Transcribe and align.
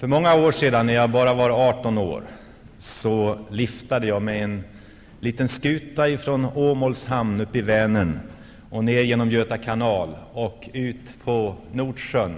För 0.00 0.06
många 0.06 0.34
år 0.34 0.52
sedan, 0.52 0.86
när 0.86 0.94
jag 0.94 1.10
bara 1.10 1.34
var 1.34 1.50
18 1.50 1.98
år, 1.98 2.22
så 2.78 3.38
liftade 3.50 4.06
jag 4.06 4.22
med 4.22 4.44
en 4.44 4.64
liten 5.20 5.48
skuta 5.48 6.08
ifrån 6.08 6.44
Åmåls 6.54 7.04
hamn 7.04 7.40
uppe 7.40 7.58
i 7.58 7.60
Vänern 7.60 8.20
och 8.70 8.84
ner 8.84 9.00
genom 9.02 9.30
Göta 9.30 9.58
kanal 9.58 10.16
och 10.32 10.68
ut 10.72 11.24
på 11.24 11.56
Nordsjön. 11.72 12.34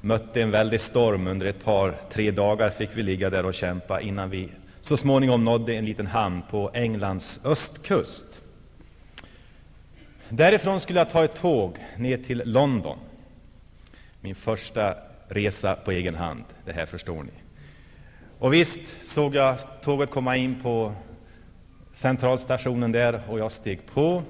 Mötte 0.00 0.42
en 0.42 0.50
väldig 0.50 0.80
storm. 0.80 1.26
Under 1.26 1.46
ett 1.46 1.64
par, 1.64 1.94
tre 2.12 2.30
dagar 2.30 2.70
fick 2.70 2.90
vi 2.94 3.02
ligga 3.02 3.30
där 3.30 3.46
och 3.46 3.54
kämpa 3.54 4.00
innan 4.00 4.30
vi 4.30 4.48
så 4.80 4.96
småningom 4.96 5.44
nådde 5.44 5.74
en 5.74 5.84
liten 5.84 6.06
hamn 6.06 6.42
på 6.50 6.70
Englands 6.74 7.40
östkust. 7.44 8.42
Därifrån 10.28 10.80
skulle 10.80 10.98
jag 10.98 11.10
ta 11.10 11.24
ett 11.24 11.34
tåg 11.34 11.76
ner 11.96 12.18
till 12.18 12.42
London. 12.44 12.98
Min 14.20 14.34
första 14.34 14.94
resa 15.28 15.74
på 15.74 15.92
egen 15.92 16.14
hand. 16.14 16.44
Det 16.64 16.72
här 16.72 16.86
förstår 16.86 17.22
ni. 17.22 17.32
Och 18.38 18.54
visst 18.54 18.78
såg 19.02 19.34
jag 19.34 19.58
tåget 19.82 20.10
komma 20.10 20.36
in 20.36 20.62
på 20.62 20.94
centralstationen 21.92 22.92
där 22.92 23.22
och 23.28 23.38
jag 23.38 23.52
steg 23.52 23.86
på. 23.86 24.22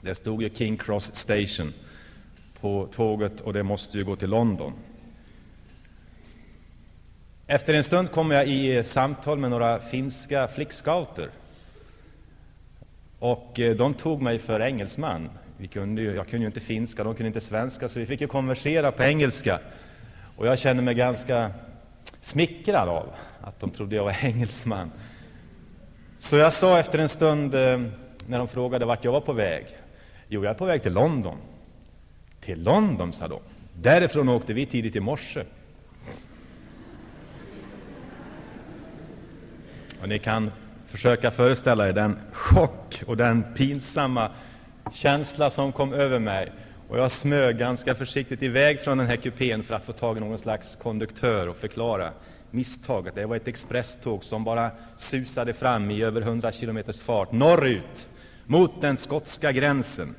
Det 0.00 0.14
stod 0.14 0.42
ju 0.42 0.50
King 0.50 0.76
Cross 0.76 1.16
Station 1.16 1.72
på 2.60 2.88
tåget 2.94 3.40
och 3.40 3.52
det 3.52 3.62
måste 3.62 3.98
ju 3.98 4.04
gå 4.04 4.16
till 4.16 4.30
London. 4.30 4.72
Efter 7.46 7.74
en 7.74 7.84
stund 7.84 8.10
kom 8.10 8.30
jag 8.30 8.48
i 8.48 8.84
samtal 8.84 9.38
med 9.38 9.50
några 9.50 9.78
finska 9.78 10.48
flickscouter. 10.48 11.30
Och 13.18 13.60
eh, 13.60 13.76
de 13.76 13.94
tog 13.94 14.22
mig 14.22 14.38
för 14.38 14.60
engelsman. 14.60 15.30
Vi 15.56 15.66
kunde 15.66 16.02
ju, 16.02 16.14
jag 16.14 16.26
kunde 16.26 16.44
ju 16.44 16.46
inte 16.46 16.60
finska, 16.60 17.04
de 17.04 17.14
kunde 17.14 17.26
inte 17.26 17.40
svenska, 17.40 17.88
så 17.88 17.98
vi 17.98 18.06
fick 18.06 18.20
ju 18.20 18.26
konversera 18.26 18.92
på 18.92 19.02
engelska. 19.02 19.60
Och 20.36 20.46
jag 20.46 20.58
kände 20.58 20.82
mig 20.82 20.94
ganska 20.94 21.50
smickrad 22.20 22.88
av 22.88 23.08
att 23.40 23.60
de 23.60 23.70
trodde 23.70 23.96
jag 23.96 24.04
var 24.04 24.16
engelsman. 24.22 24.90
Så 26.18 26.36
jag 26.36 26.52
sa 26.52 26.78
efter 26.78 26.98
en 26.98 27.08
stund, 27.08 27.54
eh, 27.54 27.80
när 28.26 28.38
de 28.38 28.48
frågade 28.48 28.84
vart 28.84 29.04
jag 29.04 29.12
var 29.12 29.20
på 29.20 29.32
väg, 29.32 29.66
jo, 30.28 30.44
jag 30.44 30.50
är 30.50 30.58
på 30.58 30.64
väg 30.64 30.82
till 30.82 30.92
London. 30.92 31.38
Till 32.40 32.62
London, 32.62 33.12
sa 33.12 33.28
de. 33.28 33.40
Därifrån 33.74 34.28
åkte 34.28 34.52
vi 34.52 34.66
tidigt 34.66 34.96
i 34.96 35.00
morse. 35.00 35.44
Och 40.02 40.08
ni 40.08 40.18
kan 40.18 40.50
försöka 40.86 41.30
föreställa 41.30 41.88
er 41.88 41.92
den 41.92 42.18
chock 42.32 43.02
och 43.06 43.16
den 43.16 43.54
pinsamma 43.54 44.30
känsla 44.92 45.50
som 45.50 45.72
kom 45.72 45.92
över 45.92 46.18
mig. 46.18 46.52
Och 46.88 46.98
jag 46.98 47.12
smög 47.12 47.58
ganska 47.58 47.94
försiktigt 47.94 48.42
iväg 48.42 48.80
från 48.80 48.98
den 48.98 49.06
här 49.06 49.16
kupén 49.16 49.62
för 49.62 49.74
att 49.74 49.84
få 49.84 49.92
tag 49.92 50.16
i 50.16 50.20
någon 50.20 50.38
slags 50.38 50.76
konduktör 50.76 51.48
och 51.48 51.56
förklara 51.56 52.12
misstaget. 52.50 53.14
Det 53.14 53.26
var 53.26 53.36
ett 53.36 53.48
expresståg 53.48 54.24
som 54.24 54.44
bara 54.44 54.70
susade 54.96 55.52
fram 55.52 55.90
i 55.90 56.02
över 56.02 56.20
100 56.20 56.52
kilometers 56.52 57.02
fart 57.02 57.32
norrut 57.32 58.08
mot 58.46 58.80
den 58.80 58.96
skotska 58.96 59.52
gränsen. 59.52 60.14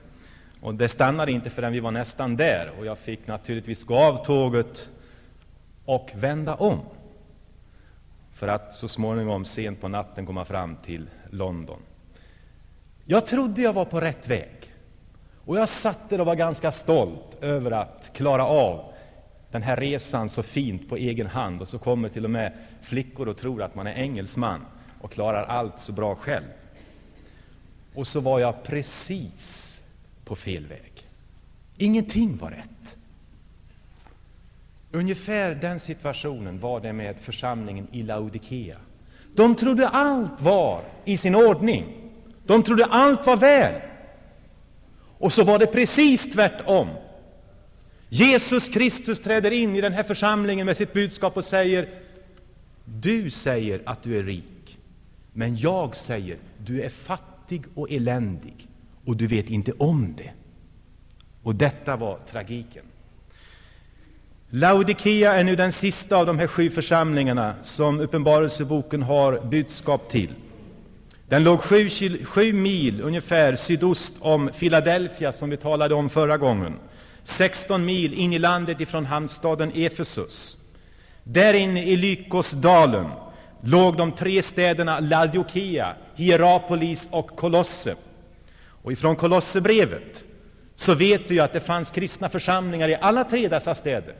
Och 0.61 0.75
det 0.75 0.89
stannade 0.89 1.31
inte 1.31 1.49
förrän 1.49 1.73
vi 1.73 1.79
var 1.79 1.91
nästan 1.91 2.35
där, 2.35 2.71
och 2.79 2.85
jag 2.85 2.97
fick 2.97 3.27
naturligtvis 3.27 3.83
gå 3.83 3.95
av 3.95 4.25
tåget 4.25 4.89
och 5.85 6.11
vända 6.15 6.55
om 6.55 6.79
för 8.33 8.47
att 8.47 8.75
så 8.75 8.87
småningom 8.87 9.45
sent 9.45 9.81
på 9.81 9.87
natten 9.87 10.25
komma 10.25 10.45
fram 10.45 10.75
till 10.75 11.09
London. 11.29 11.79
Jag 13.05 13.25
trodde 13.25 13.61
jag 13.61 13.73
var 13.73 13.85
på 13.85 14.01
rätt 14.01 14.27
väg. 14.27 14.73
Och 15.45 15.57
jag 15.57 15.69
satt 15.69 16.09
där 16.09 16.19
och 16.19 16.25
var 16.25 16.35
ganska 16.35 16.71
stolt 16.71 17.37
över 17.41 17.71
att 17.71 18.11
klara 18.13 18.45
av 18.45 18.93
den 19.51 19.61
här 19.61 19.77
resan 19.77 20.29
så 20.29 20.43
fint 20.43 20.89
på 20.89 20.97
egen 20.97 21.27
hand. 21.27 21.61
Och 21.61 21.67
så 21.67 21.79
kommer 21.79 22.09
till 22.09 22.25
och 22.25 22.31
med 22.31 22.53
flickor 22.81 23.27
och 23.27 23.37
tror 23.37 23.63
att 23.63 23.75
man 23.75 23.87
är 23.87 23.93
engelsman 23.93 24.65
och 25.01 25.11
klarar 25.11 25.43
allt 25.43 25.79
så 25.79 25.91
bra 25.91 26.15
själv. 26.15 26.45
Och 27.95 28.07
så 28.07 28.19
var 28.19 28.39
jag 28.39 28.63
precis 28.63 29.81
på 30.25 30.35
fel 30.35 30.67
väg. 30.67 31.07
Ingenting 31.77 32.37
var 32.37 32.51
rätt. 32.51 32.97
Ungefär 34.91 35.55
den 35.55 35.79
situationen 35.79 36.59
var 36.59 36.79
det 36.79 36.93
med 36.93 37.15
församlingen 37.17 37.87
i 37.91 38.03
Laodikea. 38.03 38.77
De 39.35 39.55
trodde 39.55 39.89
allt 39.89 40.41
var 40.41 40.81
i 41.05 41.17
sin 41.17 41.35
ordning. 41.35 42.04
De 42.45 42.63
trodde 42.63 42.85
allt 42.85 43.25
var 43.25 43.37
väl. 43.37 43.81
Och 45.17 45.33
så 45.33 45.43
var 45.43 45.59
det 45.59 45.67
precis 45.67 46.33
tvärtom. 46.33 46.89
Jesus 48.09 48.69
Kristus 48.69 49.19
träder 49.19 49.51
in 49.51 49.75
i 49.75 49.81
den 49.81 49.93
här 49.93 50.03
församlingen 50.03 50.65
med 50.65 50.77
sitt 50.77 50.93
budskap 50.93 51.37
och 51.37 51.43
säger 51.43 51.89
Du 52.85 53.29
säger 53.29 53.81
att 53.85 54.03
du 54.03 54.19
är 54.19 54.23
rik, 54.23 54.77
men 55.33 55.57
jag 55.57 55.95
säger 55.95 56.37
du 56.57 56.81
är 56.81 56.89
fattig 56.89 57.63
och 57.75 57.91
eländig, 57.91 58.67
och 59.05 59.17
du 59.17 59.27
vet 59.27 59.49
inte 59.49 59.71
om 59.71 60.15
det. 60.17 60.31
Och 61.43 61.55
detta 61.55 61.95
var 61.95 62.19
tragiken. 62.31 62.85
Laodikea 64.49 65.33
är 65.33 65.43
nu 65.43 65.55
den 65.55 65.71
sista 65.71 66.17
av 66.17 66.25
de 66.25 66.39
här 66.39 66.47
sju 66.47 66.69
församlingarna 66.69 67.55
som 67.61 67.99
Uppenbarelseboken 67.99 69.03
har 69.03 69.39
budskap 69.45 70.09
till. 70.09 70.33
Den 71.29 71.43
låg 71.43 71.61
sju, 71.61 71.89
sju 72.25 72.53
mil 72.53 73.01
ungefär 73.01 73.55
sydost 73.55 74.13
om 74.19 74.49
Philadelphia, 74.59 75.31
som 75.31 75.49
vi 75.49 75.57
talade 75.57 75.95
om 75.95 76.09
förra 76.09 76.37
gången. 76.37 76.79
16 77.23 77.85
mil 77.85 78.13
in 78.13 78.33
i 78.33 78.39
landet 78.39 78.81
ifrån 78.81 79.05
hamnstaden 79.05 79.71
Efesus. 79.75 80.57
Där 81.23 81.53
inne 81.53 81.83
i 81.83 81.97
Lykosdalen 81.97 83.09
låg 83.61 83.97
de 83.97 84.11
tre 84.11 84.41
städerna 84.43 84.99
Laodikea, 84.99 85.95
Hierapolis 86.15 87.07
och 87.11 87.27
Kolosse. 87.27 87.95
Och 88.83 88.91
ifrån 88.91 89.15
Kolossebrevet 89.15 90.23
så 90.75 90.93
vet 90.93 91.31
vi 91.31 91.35
ju 91.35 91.41
att 91.41 91.53
det 91.53 91.59
fanns 91.59 91.91
kristna 91.91 92.29
församlingar 92.29 92.89
i 92.89 92.95
alla 93.01 93.23
tre 93.23 93.47
dessa 93.47 93.75
städer. 93.75 94.15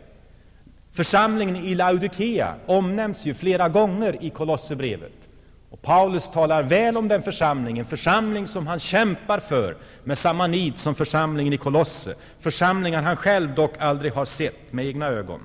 Församlingen 0.94 1.56
i 1.56 1.76
Laodikea 1.76 2.56
omnämns 2.66 3.26
ju 3.26 3.34
flera 3.34 3.70
gånger 3.70 4.24
i 4.24 4.30
Kolosserbrevet. 4.30 5.25
Och 5.70 5.82
Paulus 5.82 6.30
talar 6.32 6.64
väl 6.64 6.98
om 6.98 7.08
den 7.08 7.24
församlingen, 7.24 7.86
församling 7.86 8.48
som 8.48 8.68
han 8.68 8.80
kämpar 8.80 9.40
för 9.40 9.78
med 10.04 10.18
samma 10.18 10.48
nit 10.48 10.78
som 10.78 10.96
församlingen 10.96 11.54
i 11.54 11.58
Kolosse, 11.58 12.16
församlingar 12.40 13.02
han 13.02 13.16
själv 13.16 13.56
dock 13.56 13.74
aldrig 13.80 14.14
har 14.14 14.26
sett 14.26 14.74
med 14.74 14.86
egna 14.86 15.08
ögon. 15.08 15.42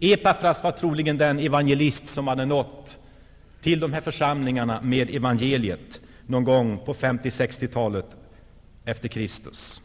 Epafras 0.00 0.62
var 0.62 0.72
troligen 0.72 1.18
den 1.18 1.38
evangelist 1.38 2.08
som 2.08 2.28
hade 2.28 2.44
nått 2.44 2.98
till 3.62 3.80
de 3.80 3.92
här 3.92 4.00
församlingarna 4.00 4.80
med 4.80 5.10
evangeliet 5.10 6.00
någon 6.26 6.44
gång 6.44 6.78
på 6.86 6.94
50-60-talet 6.94 8.06
efter 8.84 9.08
Kristus. 9.08 9.80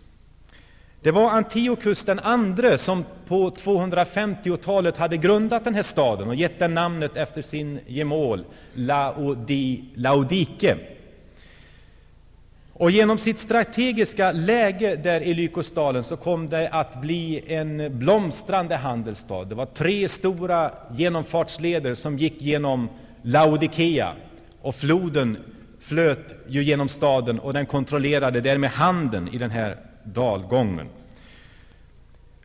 Det 1.02 1.12
var 1.12 1.30
Antiochus 1.30 2.06
den 2.06 2.20
andre 2.20 2.78
som 2.78 3.06
på 3.28 3.50
250-talet 3.50 4.98
hade 4.98 5.18
grundat 5.18 5.64
den 5.64 5.76
här 5.76 5.84
staden 5.84 6.28
och 6.28 6.36
gett 6.36 6.60
den 6.60 6.74
namnet 6.74 7.18
efter 7.18 7.42
sin 7.42 7.80
gemål 7.88 8.46
Laodi, 8.74 9.84
Laodike. 9.96 10.78
Och 12.74 12.92
genom 12.92 13.18
sitt 13.18 13.40
strategiska 13.40 14.32
läge 14.32 14.96
där 14.96 15.22
i 15.22 15.34
Lykosdalen 15.34 16.04
så 16.04 16.18
kom 16.18 16.50
det 16.50 16.70
att 16.70 17.02
bli 17.02 17.54
en 17.54 18.00
blomstrande 18.00 18.76
handelsstad. 18.76 19.46
Det 19.46 19.56
var 19.56 19.66
tre 19.66 20.10
stora 20.10 20.72
genomfartsleder 20.96 21.96
som 21.96 22.18
gick 22.18 22.42
genom 22.42 22.90
Laodikea, 23.22 24.14
och 24.62 24.76
floden 24.76 25.38
flöt 25.80 26.36
ju 26.48 26.64
genom 26.64 26.90
staden 26.90 27.40
och 27.40 27.54
den 27.54 27.66
kontrollerade 27.66 28.42
därmed 28.42 28.70
handeln 28.70 29.28
i 29.28 29.38
den 29.38 29.52
här 29.52 29.89
dalgången. 30.04 30.90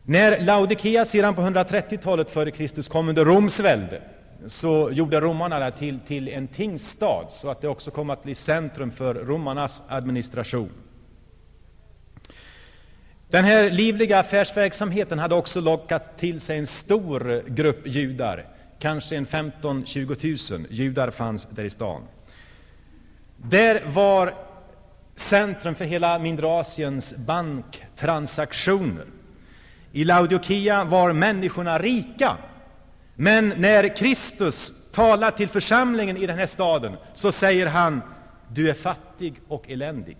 När 0.03 0.41
Laodikea 0.41 1.05
sedan 1.05 1.35
på 1.35 1.41
130-talet 1.41 2.29
före 2.29 2.51
Kristus 2.51 2.87
kom 2.87 3.09
under 3.09 3.25
Roms 3.25 3.59
välde, 3.59 4.01
så 4.47 4.89
gjorde 4.91 5.21
romarna 5.21 5.59
det 5.59 5.71
till, 5.71 5.99
till 5.99 6.27
en 6.27 6.47
tingsstad, 6.47 7.27
så 7.29 7.49
att 7.49 7.61
det 7.61 7.67
också 7.67 7.91
kom 7.91 8.09
att 8.09 8.23
bli 8.23 8.35
centrum 8.35 8.91
för 8.91 9.13
romarnas 9.13 9.81
administration. 9.87 10.69
Den 13.29 13.45
här 13.45 13.69
livliga 13.69 14.19
affärsverksamheten 14.19 15.19
hade 15.19 15.35
också 15.35 15.61
lockat 15.61 16.17
till 16.17 16.41
sig 16.41 16.57
en 16.57 16.67
stor 16.67 17.43
grupp 17.49 17.87
judar. 17.87 18.45
Kanske 18.79 19.15
en 19.15 19.25
15-20 19.25 20.57
000 20.57 20.67
judar 20.69 21.11
fanns 21.11 21.47
där 21.49 21.63
i 21.63 21.69
stan. 21.69 22.01
Där 23.37 23.81
var 23.85 24.33
centrum 25.15 25.75
för 25.75 25.85
hela 25.85 26.19
mindre 26.19 26.59
Asiens 26.59 27.15
banktransaktioner. 27.15 29.05
I 29.91 30.03
Laodikea 30.03 30.83
var 30.83 31.13
människorna 31.13 31.79
rika, 31.79 32.37
men 33.15 33.49
när 33.57 33.95
Kristus 33.95 34.73
talar 34.93 35.31
till 35.31 35.49
församlingen 35.49 36.17
i 36.17 36.27
den 36.27 36.37
här 36.37 36.47
staden 36.47 36.95
så 37.13 37.31
säger 37.31 37.65
han 37.65 38.01
du 38.53 38.69
är 38.69 38.73
fattig 38.73 39.41
och 39.47 39.69
eländig. 39.69 40.17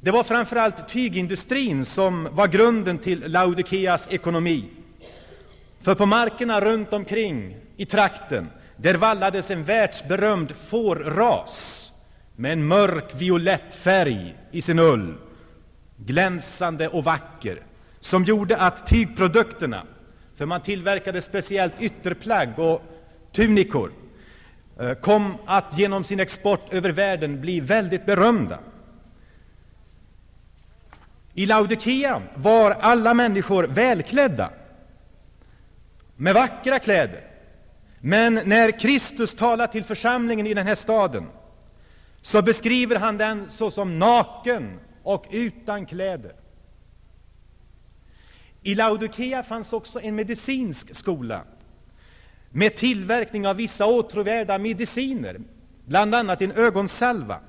Det 0.00 0.10
var 0.10 0.24
framför 0.24 0.56
allt 0.56 0.88
tygindustrin 0.88 1.84
som 1.84 2.28
var 2.32 2.48
grunden 2.48 2.98
till 2.98 3.32
Laodikeas 3.32 4.08
ekonomi. 4.10 4.70
För 5.82 5.94
på 5.94 6.06
markerna 6.06 6.60
runt 6.60 6.92
omkring 6.92 7.56
i 7.76 7.86
trakten, 7.86 8.50
där 8.76 8.94
vallades 8.94 9.50
en 9.50 9.64
världsberömd 9.64 10.52
fårras 10.70 11.92
med 12.36 12.52
en 12.52 12.66
mörk 12.66 13.14
violett 13.14 13.74
färg 13.74 14.36
i 14.50 14.62
sin 14.62 14.78
ull, 14.78 15.14
glänsande 15.96 16.88
och 16.88 17.04
vacker, 17.04 17.62
som 18.00 18.24
gjorde 18.24 18.56
att 18.56 18.86
tygprodukterna, 18.86 19.82
för 20.36 20.46
man 20.46 20.60
tillverkade 20.60 21.22
speciellt 21.22 21.80
ytterplagg 21.80 22.58
och 22.58 22.82
tunikor, 23.32 23.92
eh, 24.80 24.94
kom 24.94 25.34
att 25.46 25.78
genom 25.78 26.04
sin 26.04 26.20
export 26.20 26.72
över 26.72 26.90
världen 26.90 27.40
bli 27.40 27.60
väldigt 27.60 28.06
berömda. 28.06 28.58
I 31.34 31.46
Laodikea 31.46 32.22
var 32.34 32.70
alla 32.70 33.14
människor 33.14 33.64
välklädda, 33.64 34.50
med 36.16 36.34
vackra 36.34 36.78
kläder. 36.78 37.20
Men 38.00 38.34
när 38.34 38.70
Kristus 38.70 39.36
talar 39.36 39.66
till 39.66 39.84
församlingen 39.84 40.46
i 40.46 40.54
den 40.54 40.66
här 40.66 40.74
staden, 40.74 41.26
så 42.24 42.42
beskriver 42.42 42.96
han 42.96 43.18
den 43.18 43.50
såsom 43.50 43.98
naken 43.98 44.80
och 45.02 45.26
utan 45.30 45.86
kläder. 45.86 46.32
I 48.62 48.74
Laodikea 48.74 49.42
fanns 49.42 49.72
också 49.72 50.00
en 50.00 50.14
medicinsk 50.14 50.96
skola 50.96 51.42
med 52.50 52.76
tillverkning 52.76 53.46
av 53.46 53.56
vissa 53.56 53.86
åtråvärda 53.86 54.58
mediciner, 54.58 55.40
bland 55.84 56.14
annat 56.14 56.42
en 56.42 56.52
ögonsalva 56.52 57.40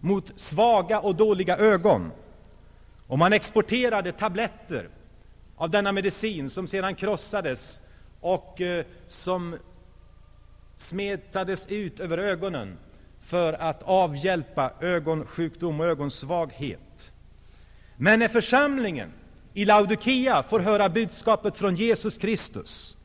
mot 0.00 0.40
svaga 0.40 1.00
och 1.00 1.14
dåliga 1.14 1.56
ögon. 1.56 2.12
Och 3.06 3.18
man 3.18 3.32
exporterade 3.32 4.12
tabletter 4.12 4.88
av 5.56 5.70
denna 5.70 5.92
medicin 5.92 6.50
som 6.50 6.66
sedan 6.66 6.94
krossades 6.94 7.80
och 8.20 8.60
eh, 8.60 8.84
som 9.06 9.58
smetades 10.76 11.66
ut 11.66 12.00
över 12.00 12.18
ögonen 12.18 12.78
för 13.28 13.52
att 13.52 13.82
avhjälpa 13.82 14.70
ögonsjukdom 14.80 15.80
och 15.80 15.86
ögonsvaghet. 15.86 17.10
Men 17.96 18.18
när 18.18 18.28
församlingen 18.28 19.12
i 19.54 19.64
Laodikea 19.64 20.42
får 20.42 20.60
höra 20.60 20.88
budskapet 20.88 21.56
från 21.56 21.76
Jesus 21.76 22.18
Kristus, 22.18 22.96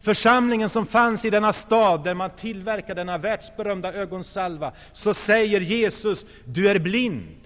församlingen 0.00 0.68
som 0.68 0.86
fanns 0.86 1.24
i 1.24 1.30
denna 1.30 1.52
stad 1.52 2.04
där 2.04 2.14
man 2.14 2.30
tillverkade 2.30 3.00
denna 3.00 3.18
världsberömda 3.18 3.92
ögonsalva, 3.92 4.72
så 4.92 5.14
säger 5.14 5.60
Jesus, 5.60 6.26
du 6.44 6.68
är 6.68 6.78
blind 6.78 7.40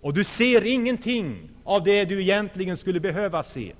och 0.00 0.14
du 0.14 0.24
ser 0.24 0.66
ingenting 0.66 1.48
av 1.64 1.82
det 1.84 2.04
du 2.04 2.22
egentligen 2.22 2.76
skulle 2.76 3.00
behöva 3.00 3.42
se. 3.42 3.74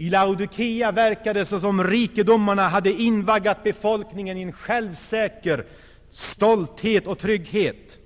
I 0.00 0.10
Laodikea 0.10 0.92
verkade 0.92 1.40
det 1.40 1.46
som 1.46 1.64
om 1.64 1.84
rikedomarna 1.84 2.68
hade 2.68 2.92
invaggat 2.92 3.62
befolkningen 3.62 4.36
i 4.36 4.42
en 4.42 4.52
självsäker 4.52 5.64
stolthet 6.10 7.06
och 7.06 7.18
trygghet. 7.18 7.98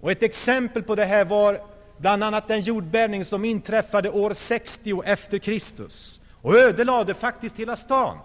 Och 0.00 0.10
ett 0.10 0.22
exempel 0.22 0.82
på 0.82 0.94
det 0.94 1.04
här 1.04 1.24
var 1.24 1.60
bland 1.96 2.24
annat 2.24 2.48
den 2.48 2.60
jordbävning 2.60 3.24
som 3.24 3.44
inträffade 3.44 4.10
år 4.10 4.34
60 4.34 5.02
efter 5.04 5.38
Kristus 5.38 6.20
och 6.42 6.58
ödelade 6.58 7.14
faktiskt 7.14 7.56
hela 7.56 7.76
stan. 7.76 8.18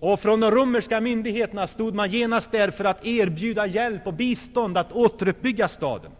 Och 0.00 0.20
från 0.20 0.40
de 0.40 0.50
romerska 0.50 1.00
myndigheterna 1.00 1.66
stod 1.66 1.94
man 1.94 2.10
genast 2.10 2.52
där 2.52 2.70
för 2.70 2.84
att 2.84 3.06
erbjuda 3.06 3.66
hjälp 3.66 4.06
och 4.06 4.14
bistånd 4.14 4.78
att 4.78 4.92
återuppbygga 4.92 5.68
staden. 5.68 6.12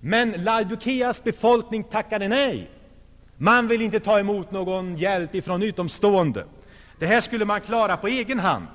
Men 0.00 0.30
Laodikeas 0.44 1.24
befolkning 1.24 1.84
tackade 1.84 2.28
nej. 2.28 2.70
Man 3.42 3.68
vill 3.68 3.82
inte 3.82 4.00
ta 4.00 4.18
emot 4.18 4.50
någon 4.50 4.96
hjälp 4.96 5.34
ifrån 5.34 5.62
utomstående. 5.62 6.46
Det 6.98 7.06
här 7.06 7.20
skulle 7.20 7.44
man 7.44 7.60
klara 7.60 7.96
på 7.96 8.08
egen 8.08 8.40
hand. 8.40 8.66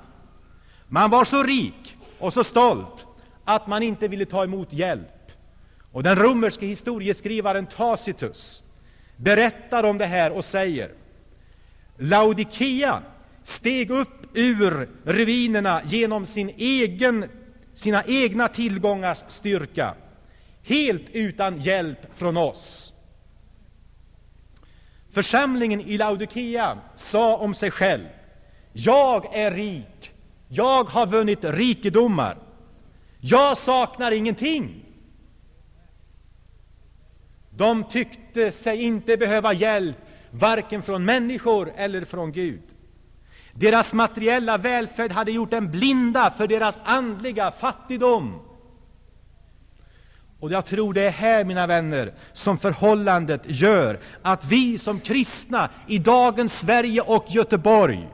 Man 0.88 1.10
var 1.10 1.24
så 1.24 1.42
rik 1.42 1.96
och 2.18 2.32
så 2.32 2.44
stolt 2.44 3.06
att 3.44 3.66
man 3.66 3.82
inte 3.82 4.08
ville 4.08 4.26
ta 4.26 4.44
emot 4.44 4.72
hjälp. 4.72 5.32
Och 5.92 6.02
den 6.02 6.16
romerske 6.16 6.66
historieskrivaren 6.66 7.66
Tacitus 7.66 8.64
berättar 9.16 9.82
om 9.84 9.98
det 9.98 10.06
här 10.06 10.32
och 10.32 10.44
säger 10.44 10.90
Laodikea 11.96 13.02
steg 13.44 13.90
upp 13.90 14.26
ur 14.34 14.88
ruinerna 15.04 15.82
genom 15.84 16.26
sin 16.26 16.48
egen, 16.56 17.28
sina 17.74 18.04
egna 18.04 18.48
tillgångars 18.48 19.18
styrka, 19.28 19.94
helt 20.62 21.10
utan 21.12 21.58
hjälp 21.60 21.98
från 22.16 22.36
oss. 22.36 22.92
Församlingen 25.16 25.80
i 25.80 25.98
Laodikea 25.98 26.78
sa 26.96 27.36
om 27.36 27.54
sig 27.54 27.70
själv, 27.70 28.06
jag 28.72 29.34
är 29.34 29.50
rik, 29.50 30.12
jag 30.48 30.84
har 30.84 31.06
vunnit 31.06 31.38
rikedomar, 31.44 32.38
jag 33.20 33.58
saknar 33.58 34.10
ingenting. 34.12 34.84
De 37.50 37.84
tyckte 37.84 38.52
sig 38.52 38.82
inte 38.82 39.16
behöva 39.16 39.52
hjälp, 39.52 39.96
varken 40.30 40.82
från 40.82 41.04
människor 41.04 41.72
eller 41.76 42.04
från 42.04 42.32
Gud. 42.32 42.62
Deras 43.52 43.92
materiella 43.92 44.58
välfärd 44.58 45.12
hade 45.12 45.32
gjort 45.32 45.50
dem 45.50 45.70
blinda 45.70 46.30
för 46.36 46.46
deras 46.46 46.78
andliga 46.84 47.50
fattigdom. 47.50 48.40
Och 50.40 50.52
jag 50.52 50.66
tror 50.66 50.94
det 50.94 51.02
är 51.02 51.10
här, 51.10 51.44
mina 51.44 51.66
vänner, 51.66 52.12
som 52.32 52.58
förhållandet 52.58 53.40
gör 53.44 53.98
att 54.22 54.44
vi 54.44 54.78
som 54.78 55.00
kristna 55.00 55.70
i 55.86 55.98
dagens 55.98 56.52
Sverige 56.52 57.00
och 57.00 57.24
Göteborg, 57.28 58.08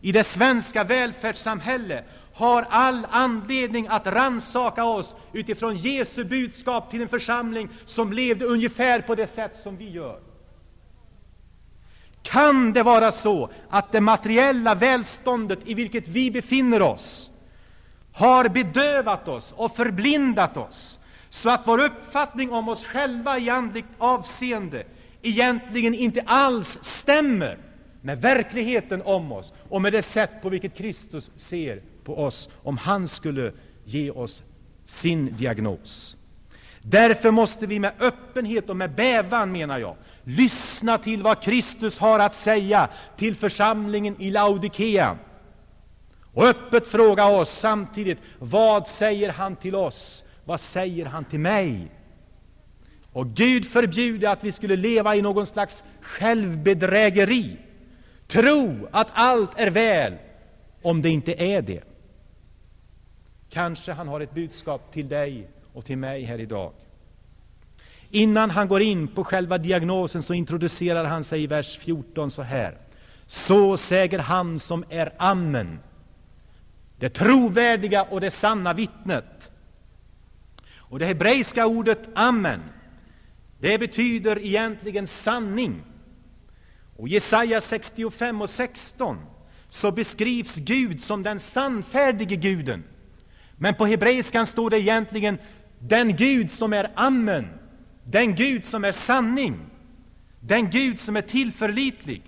i 0.00 0.12
det 0.12 0.24
svenska 0.26 0.84
välfärdssamhället, 0.84 2.04
har 2.34 2.66
all 2.70 3.06
anledning 3.10 3.86
att 3.90 4.06
ransaka 4.06 4.84
oss 4.84 5.14
utifrån 5.32 5.76
Jesu 5.76 6.24
budskap 6.24 6.90
till 6.90 7.02
en 7.02 7.08
församling 7.08 7.68
som 7.84 8.12
levde 8.12 8.44
ungefär 8.44 9.00
på 9.00 9.14
det 9.14 9.26
sätt 9.26 9.54
som 9.54 9.76
vi 9.76 9.90
gör. 9.90 10.20
Kan 12.22 12.72
det 12.72 12.82
vara 12.82 13.12
så 13.12 13.50
att 13.70 13.92
det 13.92 14.00
materiella 14.00 14.74
välståndet 14.74 15.58
i 15.64 15.74
vilket 15.74 16.08
vi 16.08 16.30
befinner 16.30 16.82
oss 16.82 17.30
har 18.12 18.48
bedövat 18.48 19.28
oss 19.28 19.54
och 19.56 19.76
förblindat 19.76 20.56
oss 20.56 20.98
så 21.32 21.50
att 21.50 21.62
vår 21.66 21.78
uppfattning 21.78 22.52
om 22.52 22.68
oss 22.68 22.84
själva 22.84 23.38
i 23.38 23.50
andligt 23.50 23.86
avseende 23.98 24.84
egentligen 25.22 25.94
inte 25.94 26.22
alls 26.26 26.78
stämmer 26.82 27.58
med 28.00 28.20
verkligheten 28.20 29.02
om 29.02 29.32
oss 29.32 29.52
och 29.68 29.82
med 29.82 29.92
det 29.92 30.02
sätt 30.02 30.30
på 30.42 30.48
vilket 30.48 30.74
Kristus 30.74 31.30
ser 31.36 31.82
på 32.04 32.18
oss, 32.18 32.48
om 32.62 32.76
han 32.76 33.08
skulle 33.08 33.52
ge 33.84 34.10
oss 34.10 34.42
sin 34.86 35.36
diagnos. 35.36 36.16
Därför 36.82 37.30
måste 37.30 37.66
vi 37.66 37.78
med 37.78 37.92
öppenhet 37.98 38.70
och 38.70 38.76
med 38.76 38.94
bävan, 38.94 39.52
menar 39.52 39.78
jag, 39.78 39.96
lyssna 40.24 40.98
till 40.98 41.22
vad 41.22 41.42
Kristus 41.42 41.98
har 41.98 42.18
att 42.18 42.34
säga 42.34 42.88
till 43.16 43.36
församlingen 43.36 44.20
i 44.20 44.30
Laodikea 44.30 45.18
och 46.34 46.44
öppet 46.46 46.88
fråga 46.88 47.26
oss 47.26 47.58
samtidigt, 47.60 48.18
vad 48.38 48.88
säger 48.88 49.30
han 49.32 49.56
till 49.56 49.74
oss 49.74 50.24
vad 50.44 50.60
säger 50.60 51.06
han 51.06 51.24
till 51.24 51.40
mig? 51.40 51.90
Och 53.12 53.26
Gud 53.26 53.66
förbjude 53.66 54.30
att 54.30 54.44
vi 54.44 54.52
skulle 54.52 54.76
leva 54.76 55.16
i 55.16 55.22
någon 55.22 55.46
slags 55.46 55.84
självbedrägeri, 56.00 57.56
tro 58.26 58.88
att 58.92 59.08
allt 59.12 59.50
är 59.56 59.70
väl, 59.70 60.14
om 60.82 61.02
det 61.02 61.08
inte 61.08 61.32
är 61.32 61.62
det. 61.62 61.84
Kanske 63.50 63.92
han 63.92 64.08
har 64.08 64.20
ett 64.20 64.34
budskap 64.34 64.92
till 64.92 65.08
dig 65.08 65.48
och 65.72 65.84
till 65.84 65.98
mig 65.98 66.24
här 66.24 66.38
idag. 66.38 66.72
Innan 68.10 68.50
han 68.50 68.68
går 68.68 68.82
in 68.82 69.08
på 69.08 69.24
själva 69.24 69.58
diagnosen 69.58 70.22
så 70.22 70.34
introducerar 70.34 71.04
han 71.04 71.24
sig 71.24 71.42
i 71.42 71.46
vers 71.46 71.78
14 71.78 72.30
så 72.30 72.42
här. 72.42 72.76
Så 73.26 73.76
säger 73.76 74.18
han 74.18 74.58
som 74.58 74.84
är 74.88 75.12
Amen, 75.18 75.78
det 76.98 77.08
trovärdiga 77.08 78.02
och 78.02 78.20
det 78.20 78.30
sanna 78.30 78.72
vittnet, 78.72 79.51
och 80.92 80.98
det 80.98 81.06
hebreiska 81.06 81.66
ordet 81.66 82.08
amen, 82.14 82.60
det 83.60 83.78
betyder 83.78 84.38
egentligen 84.38 85.06
sanning. 85.06 85.82
Och 86.96 87.08
i 87.08 87.10
Jesaja 87.10 87.60
65 87.60 88.42
och 88.42 88.50
16 88.50 89.18
så 89.68 89.92
beskrivs 89.92 90.54
Gud 90.54 91.00
som 91.00 91.22
den 91.22 91.40
sannfärdige 91.40 92.36
guden. 92.36 92.84
Men 93.56 93.74
på 93.74 93.86
hebreiskan 93.86 94.46
står 94.46 94.70
det 94.70 94.80
egentligen 94.80 95.38
den 95.78 96.16
Gud 96.16 96.50
som 96.50 96.72
är 96.72 96.92
amen, 96.94 97.48
den 98.04 98.34
Gud 98.34 98.64
som 98.64 98.84
är 98.84 98.92
sanning, 98.92 99.60
den 100.40 100.70
Gud 100.70 101.00
som 101.00 101.16
är 101.16 101.22
tillförlitlig. 101.22 102.22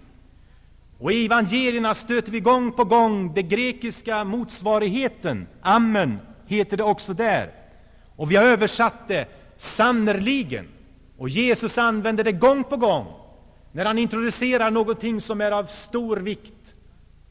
Och 0.99 1.13
i 1.13 1.25
evangelierna 1.25 1.95
stöter 1.95 2.33
vi 2.33 2.41
gång 2.41 2.73
på 2.73 2.85
gång 2.85 3.35
den 3.35 3.49
grekiska 3.49 4.25
motsvarigheten, 4.25 5.47
amen, 5.63 6.19
heter 6.47 6.77
det 6.77 6.85
också 6.85 7.15
där. 7.15 7.64
Och 8.17 8.31
vi 8.31 8.37
har 8.37 8.45
översatt 8.45 9.09
det 9.09 9.27
sannerligen. 9.59 10.69
Och 11.19 11.29
Jesus 11.29 11.79
använder 11.79 12.25
det 12.25 12.33
gång 12.33 12.65
på 12.65 12.77
gång 12.77 13.07
när 13.73 13.85
han 13.85 13.99
introducerar 13.99 14.71
någonting 14.71 15.21
som 15.21 15.41
är 15.41 15.51
av 15.51 15.65
stor 15.65 16.17
vikt, 16.17 16.75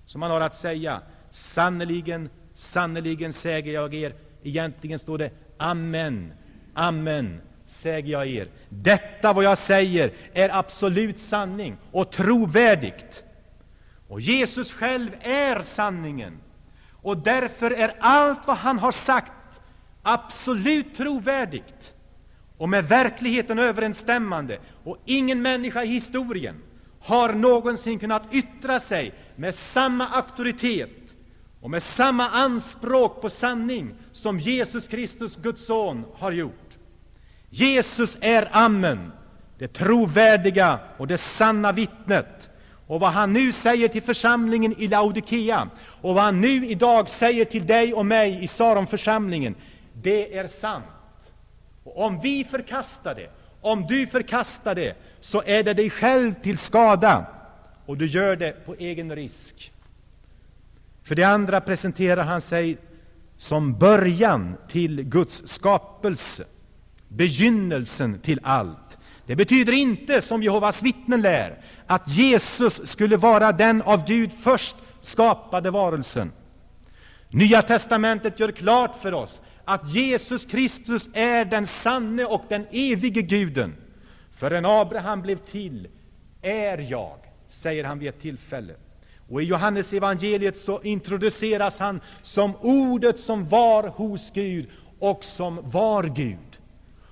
som 0.05 0.21
han 0.21 0.31
har 0.31 0.41
att 0.41 0.55
säga. 0.55 1.01
Sannerligen, 1.31 2.29
sannerligen 2.53 3.33
säger 3.33 3.73
jag 3.73 3.93
er. 3.93 4.13
Egentligen 4.43 4.99
står 4.99 5.17
det 5.17 5.31
Amen, 5.57 6.33
Amen, 6.73 7.41
säger 7.65 8.11
jag 8.11 8.27
er. 8.27 8.47
Detta 8.69 9.33
vad 9.33 9.43
jag 9.43 9.57
säger 9.57 10.13
är 10.33 10.57
absolut 10.57 11.19
sanning 11.19 11.77
och 11.91 12.11
trovärdigt. 12.11 13.23
Och 14.07 14.21
Jesus 14.21 14.73
själv 14.73 15.09
är 15.21 15.63
sanningen. 15.63 16.37
Och 17.01 17.17
därför 17.17 17.71
är 17.71 17.95
allt 17.99 18.39
vad 18.47 18.57
han 18.57 18.79
har 18.79 18.91
sagt 18.91 19.31
absolut 20.03 20.95
trovärdigt 20.95 21.93
och 22.57 22.69
med 22.69 22.86
verkligheten 22.86 23.60
överensstämmande. 23.60 24.60
Och 24.83 24.98
ingen 25.05 25.41
människa 25.41 25.83
i 25.83 25.88
historien 25.88 26.55
har 27.00 27.33
någonsin 27.33 28.00
kunnat 28.00 28.33
yttra 28.33 28.79
sig 28.79 29.13
med 29.36 29.55
samma 29.55 30.07
auktoritet 30.07 30.89
och 31.62 31.69
med 31.69 31.83
samma 31.83 32.29
anspråk 32.29 33.22
på 33.22 33.29
sanning 33.29 33.93
som 34.12 34.39
Jesus 34.39 34.88
Kristus, 34.88 35.36
Guds 35.36 35.65
son, 35.65 36.05
har 36.15 36.31
gjort. 36.31 36.77
Jesus 37.50 38.17
är 38.22 38.50
Amen, 38.51 39.12
det 39.60 39.67
trovärdiga 39.67 40.79
och 40.98 41.07
det 41.07 41.17
sanna 41.17 41.72
vittnet. 41.72 42.50
Och 42.88 43.00
vad 43.00 43.12
han 43.12 43.33
nu 43.33 43.51
säger 43.51 43.88
till 43.88 44.01
församlingen 44.01 44.81
i 44.81 44.88
Laodikea 44.88 45.69
och 46.01 46.15
vad 46.15 46.24
han 46.24 46.41
nu 46.41 46.67
idag 46.67 47.10
säger 47.10 47.45
till 47.45 47.67
dig 47.67 47.93
och 47.93 48.05
mig 48.05 48.43
i 48.43 48.48
Saronförsamlingen, 48.48 49.55
det 49.93 50.38
är 50.38 50.47
sant. 50.47 50.85
Och 51.83 52.05
om 52.05 52.19
vi 52.21 52.43
förkastar 52.43 53.15
det, 53.15 53.29
om 53.62 53.85
du 53.88 54.07
förkastar 54.07 54.75
det, 54.75 54.95
så 55.19 55.43
är 55.45 55.63
det 55.63 55.73
dig 55.73 55.89
själv 55.89 56.33
till 56.33 56.57
skada, 56.57 57.25
och 57.85 57.97
du 57.97 58.07
gör 58.07 58.35
det 58.35 58.65
på 58.65 58.75
egen 58.75 59.15
risk. 59.15 59.71
För 61.03 61.15
det 61.15 61.23
andra 61.23 61.62
presenterar 61.62 62.23
han 62.23 62.41
sig 62.41 62.77
som 63.38 63.79
början 63.79 64.57
till 64.67 65.03
Guds 65.03 65.47
skapelse, 65.47 66.45
begynnelsen 67.07 68.19
till 68.19 68.39
allt. 68.43 68.77
Det 69.25 69.35
betyder 69.35 69.73
inte, 69.73 70.21
som 70.21 70.43
Jehovas 70.43 70.81
vittnen 70.81 71.21
lär, 71.21 71.62
att 71.88 72.07
Jesus 72.07 72.89
skulle 72.89 73.17
vara 73.17 73.51
den 73.51 73.81
av 73.81 74.05
Gud 74.05 74.31
först 74.43 74.75
skapade 75.01 75.71
varelsen. 75.71 76.31
Nya 77.29 77.62
testamentet 77.62 78.39
gör 78.39 78.51
klart 78.51 79.01
för 79.01 79.13
oss 79.13 79.41
att 79.65 79.89
Jesus 79.93 80.46
Kristus 80.46 81.10
är 81.13 81.46
den 81.46 81.67
sanne 81.67 82.25
och 82.25 82.43
den 82.50 82.65
evige 82.72 83.22
Guden. 83.22 83.75
Förrän 84.32 84.65
Abraham 84.65 85.22
blev 85.22 85.38
till 85.38 85.88
är 86.41 86.77
jag, 86.77 87.17
säger 87.48 87.84
han 87.84 88.00
vid 88.00 88.10
ett 88.10 88.22
tillfälle. 88.22 88.74
Och 89.29 89.41
i 89.41 89.46
Johannes 89.46 89.93
evangeliet 89.93 90.58
så 90.58 90.82
introduceras 90.82 91.79
han 91.79 92.01
som 92.22 92.55
Ordet 92.62 93.20
som 93.20 93.50
var 93.50 93.84
hos 93.84 94.32
Gud 94.34 94.70
och 95.00 95.24
som 95.24 95.60
var 95.72 96.03
Gud. 96.03 96.38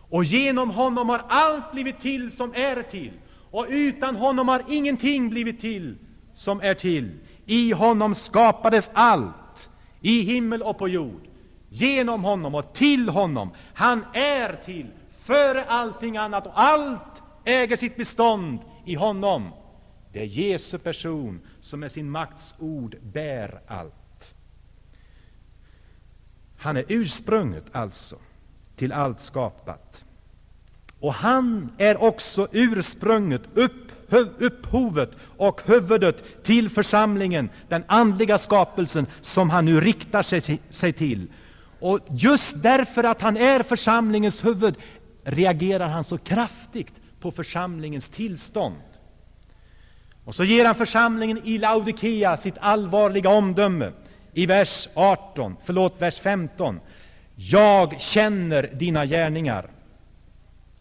Och 0.10 0.24
genom 0.24 0.70
honom 0.70 1.10
har 1.10 1.22
allt 1.28 1.72
blivit 1.72 2.00
till 2.00 2.32
som 2.32 2.54
är 2.54 2.82
till, 2.82 3.12
och 3.52 3.66
utan 3.70 4.16
honom 4.16 4.48
har 4.48 4.64
ingenting 4.70 5.30
blivit 5.30 5.62
till 5.62 5.98
som 6.34 6.62
är 6.62 6.74
till. 6.74 7.12
I 7.46 7.72
honom 7.72 8.16
skapades 8.16 8.90
allt, 8.94 9.70
i 10.02 10.22
himmel 10.22 10.62
och 10.62 10.78
på 10.78 10.88
jord, 10.88 11.28
genom 11.74 12.24
honom 12.24 12.56
och 12.56 12.74
till 12.74 13.10
honom. 13.10 13.50
Han 13.74 14.06
är 14.14 14.60
till 14.66 14.88
före 15.24 15.66
allting 15.66 16.18
annat, 16.18 16.48
och 16.48 16.62
allt 16.62 17.22
äger 17.46 17.78
sitt 17.78 17.98
bestånd 17.98 18.60
i 18.86 18.96
honom. 18.96 19.50
Det 20.14 20.22
är 20.22 20.26
Jesu 20.26 20.78
person 20.78 21.42
som 21.62 21.80
med 21.80 21.92
sin 21.92 22.10
makts 22.10 22.56
ord 22.60 22.96
bär 23.02 23.62
allt. 23.68 24.34
Han 26.58 26.78
är 26.78 26.86
ursprunget, 26.88 27.64
alltså, 27.72 28.16
till 28.76 28.92
allt 28.92 29.22
skapat. 29.22 30.04
Och 31.00 31.14
han 31.14 31.72
är 31.78 32.04
också 32.04 32.48
ursprunget, 32.52 33.42
upp, 33.54 33.92
upphovet 34.40 35.18
och 35.38 35.62
huvudet 35.66 36.44
till 36.44 36.70
församlingen, 36.70 37.50
den 37.70 37.84
andliga 37.88 38.38
skapelsen 38.38 39.08
som 39.22 39.50
han 39.50 39.66
nu 39.66 39.82
riktar 39.82 40.24
sig, 40.24 40.62
sig 40.70 40.94
till. 40.94 41.28
Och 41.82 42.00
just 42.10 42.64
därför 42.64 43.04
att 43.04 43.22
han 43.22 43.38
är 43.38 43.64
församlingens 43.64 44.46
huvud 44.46 44.76
reagerar 45.24 45.88
han 45.88 46.04
så 46.04 46.18
kraftigt 46.18 46.94
på 47.20 47.32
församlingens 47.32 48.10
tillstånd. 48.10 48.76
Och 50.26 50.36
så 50.36 50.44
ger 50.44 50.66
han 50.66 50.76
församlingen 50.76 51.42
i 51.44 51.58
Laodikea 51.58 52.38
sitt 52.38 52.58
allvarliga 52.58 53.30
omdöme 53.30 53.92
i 54.34 54.46
vers 54.46 54.88
18, 54.94 55.56
förlåt, 55.66 56.02
vers 56.02 56.20
15. 56.20 56.80
Jag 57.36 58.02
känner 58.02 58.70
dina 58.74 59.06
gärningar. 59.06 59.70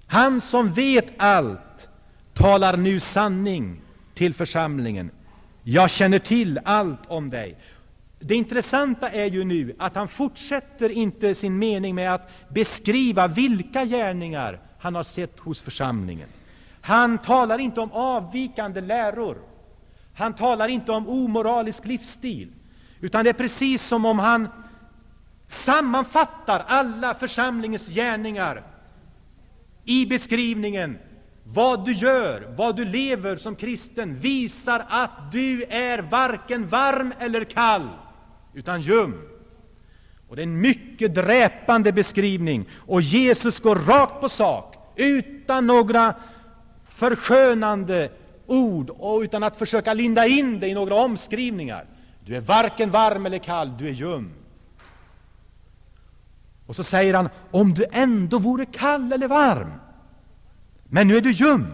Han 0.06 0.40
som 0.40 0.72
vet 0.72 1.06
allt 1.16 1.88
talar 2.34 2.76
nu 2.76 3.00
sanning 3.00 3.80
till 4.14 4.34
församlingen. 4.34 5.10
Jag 5.62 5.90
känner 5.90 6.18
till 6.18 6.60
allt 6.64 7.00
om 7.06 7.30
dig. 7.30 7.56
Det 8.22 8.34
intressanta 8.34 9.10
är 9.10 9.26
ju 9.26 9.44
nu 9.44 9.74
att 9.78 9.94
han 9.94 10.08
fortsätter 10.08 10.88
inte 10.88 11.34
sin 11.34 11.58
mening 11.58 11.94
med 11.94 12.14
att 12.14 12.30
beskriva 12.48 13.28
vilka 13.28 13.84
gärningar 13.84 14.60
han 14.78 14.94
har 14.94 15.02
sett 15.02 15.38
hos 15.38 15.62
församlingen. 15.62 16.28
Han 16.80 17.18
talar 17.18 17.58
inte 17.58 17.80
om 17.80 17.92
avvikande 17.92 18.80
läror. 18.80 19.38
Han 20.14 20.32
talar 20.34 20.68
inte 20.68 20.92
om 20.92 21.08
omoralisk 21.08 21.84
livsstil. 21.86 22.48
Utan 23.00 23.24
det 23.24 23.30
är 23.30 23.34
precis 23.34 23.82
som 23.88 24.04
om 24.04 24.18
han 24.18 24.48
sammanfattar 25.64 26.64
alla 26.66 27.14
församlingens 27.14 27.88
gärningar 27.94 28.62
i 29.84 30.06
beskrivningen 30.06 30.98
vad 31.44 31.84
du 31.84 31.92
gör, 31.92 32.54
vad 32.56 32.76
du 32.76 32.84
lever 32.84 33.36
som 33.36 33.56
kristen, 33.56 34.20
visar 34.20 34.86
att 34.88 35.32
du 35.32 35.64
är 35.64 35.98
varken 35.98 36.68
varm 36.68 37.12
eller 37.18 37.44
kall, 37.44 37.88
utan 38.54 38.80
ljum. 38.80 39.22
Och 40.28 40.36
det 40.36 40.42
är 40.42 40.46
en 40.46 40.60
mycket 40.60 41.14
dräpande 41.14 41.92
beskrivning, 41.92 42.68
och 42.86 43.02
Jesus 43.02 43.60
går 43.60 43.76
rakt 43.76 44.20
på 44.20 44.28
sak, 44.28 44.76
utan 44.96 45.66
några 45.66 46.14
förskönande 46.88 48.10
ord 48.46 48.90
och 48.90 49.20
utan 49.20 49.42
att 49.42 49.56
försöka 49.56 49.94
linda 49.94 50.26
in 50.26 50.60
det 50.60 50.68
i 50.68 50.74
några 50.74 50.94
omskrivningar. 50.94 51.84
Du 52.24 52.36
är 52.36 52.40
varken 52.40 52.90
varm 52.90 53.26
eller 53.26 53.38
kall, 53.38 53.72
du 53.78 53.88
är 53.88 53.92
ljum. 53.92 54.32
Och 56.66 56.76
så 56.76 56.84
säger 56.84 57.14
han, 57.14 57.28
om 57.50 57.74
du 57.74 57.84
ändå 57.92 58.38
vore 58.38 58.66
kall 58.66 59.12
eller 59.12 59.28
varm, 59.28 59.72
men 60.84 61.08
nu 61.08 61.16
är 61.16 61.20
du 61.20 61.32
ljum 61.32 61.66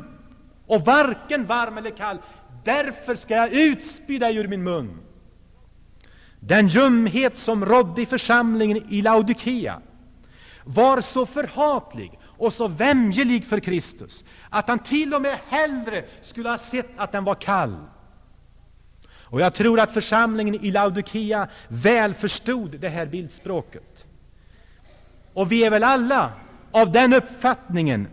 och 0.66 0.80
varken 0.80 1.47
varm 1.47 1.78
eller 1.78 1.90
kall, 1.90 2.18
därför 2.64 3.14
ska 3.14 3.35
jag 3.35 3.52
utspy 3.52 4.18
dig 4.18 4.37
ur 4.37 4.49
min 4.49 4.62
mun. 4.62 4.99
Den 6.47 6.69
ljumhet 6.69 7.37
som 7.37 7.65
rådde 7.65 8.03
i 8.03 8.07
församlingen 8.07 8.93
i 8.93 9.03
Laodikea 9.03 9.81
var 10.65 11.00
så 11.00 11.26
förhatlig 11.26 12.19
och 12.25 12.53
så 12.53 12.69
vämjelig 12.69 13.45
för 13.47 13.61
Kristus 13.61 14.25
att 14.50 14.69
han 14.69 14.79
till 14.79 15.15
och 15.15 15.23
med 15.23 15.38
hellre 15.49 16.05
skulle 16.23 16.49
ha 16.49 16.59
sett 16.59 16.91
att 16.97 17.12
den 17.12 17.25
var 17.25 17.35
kall. 17.35 17.76
Och 19.23 19.41
jag 19.41 19.55
tror 19.55 19.81
att 19.81 19.93
församlingen 19.93 20.55
i 20.55 20.71
Laodikea 20.71 21.49
väl 21.69 22.15
förstod 22.15 22.81
det 22.81 22.88
här 22.88 23.07
bildspråket. 23.07 24.05
Och 25.33 25.53
vi 25.53 25.65
är 25.65 25.71
väl 25.71 25.85
alla 25.85 26.33
av 26.73 26.93
den 26.93 27.12
uppfattningen, 27.12 28.09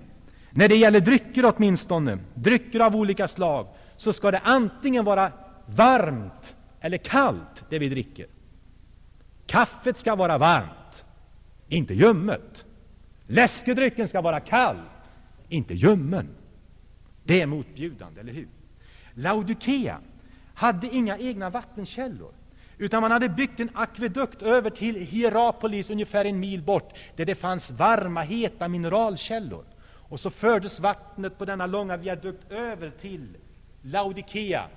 när 0.52 0.68
det 0.68 0.76
gäller 0.76 1.00
drycker 1.00 1.54
åtminstone, 1.56 2.18
drycker 2.34 2.80
av 2.80 2.96
olika 2.96 3.28
slag, 3.28 3.68
så 3.98 4.14
ska 4.14 4.32
det 4.32 4.42
antingen 4.44 5.06
vara 5.06 5.32
varmt 5.66 6.56
eller 6.84 6.98
kallt, 6.98 7.64
det 7.70 7.80
vi 7.80 7.90
dricker. 7.90 8.28
Kaffet 9.46 9.98
ska 9.98 10.16
vara 10.16 10.38
varmt, 10.38 11.06
inte 11.68 11.94
ljummet. 11.94 12.66
Läskedrycken 13.28 14.08
ska 14.08 14.22
vara 14.22 14.40
kall, 14.40 14.82
inte 15.50 15.74
ljummen. 15.74 16.28
Det 17.24 17.42
är 17.42 17.46
motbjudande, 17.46 18.22
eller 18.22 18.34
hur? 18.34 18.48
Laodikea 19.14 20.00
hade 20.54 20.96
inga 20.96 21.18
egna 21.18 21.50
vattenkällor, 21.50 22.32
utan 22.78 23.02
man 23.02 23.12
hade 23.12 23.30
byggt 23.30 23.60
en 23.60 23.70
akvedukt 23.74 24.42
över 24.42 24.70
till 24.70 24.96
Hierapolis, 24.96 25.90
ungefär 25.90 26.26
en 26.26 26.40
mil 26.40 26.62
bort, 26.62 26.94
där 27.16 27.26
det 27.26 27.36
fanns 27.36 27.72
varma, 27.72 28.22
heta 28.22 28.68
mineralkällor. 28.68 29.66
Och 30.10 30.20
så 30.20 30.30
fördes 30.30 30.80
vattnet 30.80 31.38
på 31.38 31.46
denna 31.46 31.66
långa 31.66 31.98
viadukt 31.98 32.52
över 32.52 32.90
till 32.90 33.38
Laodikea. 33.82 34.68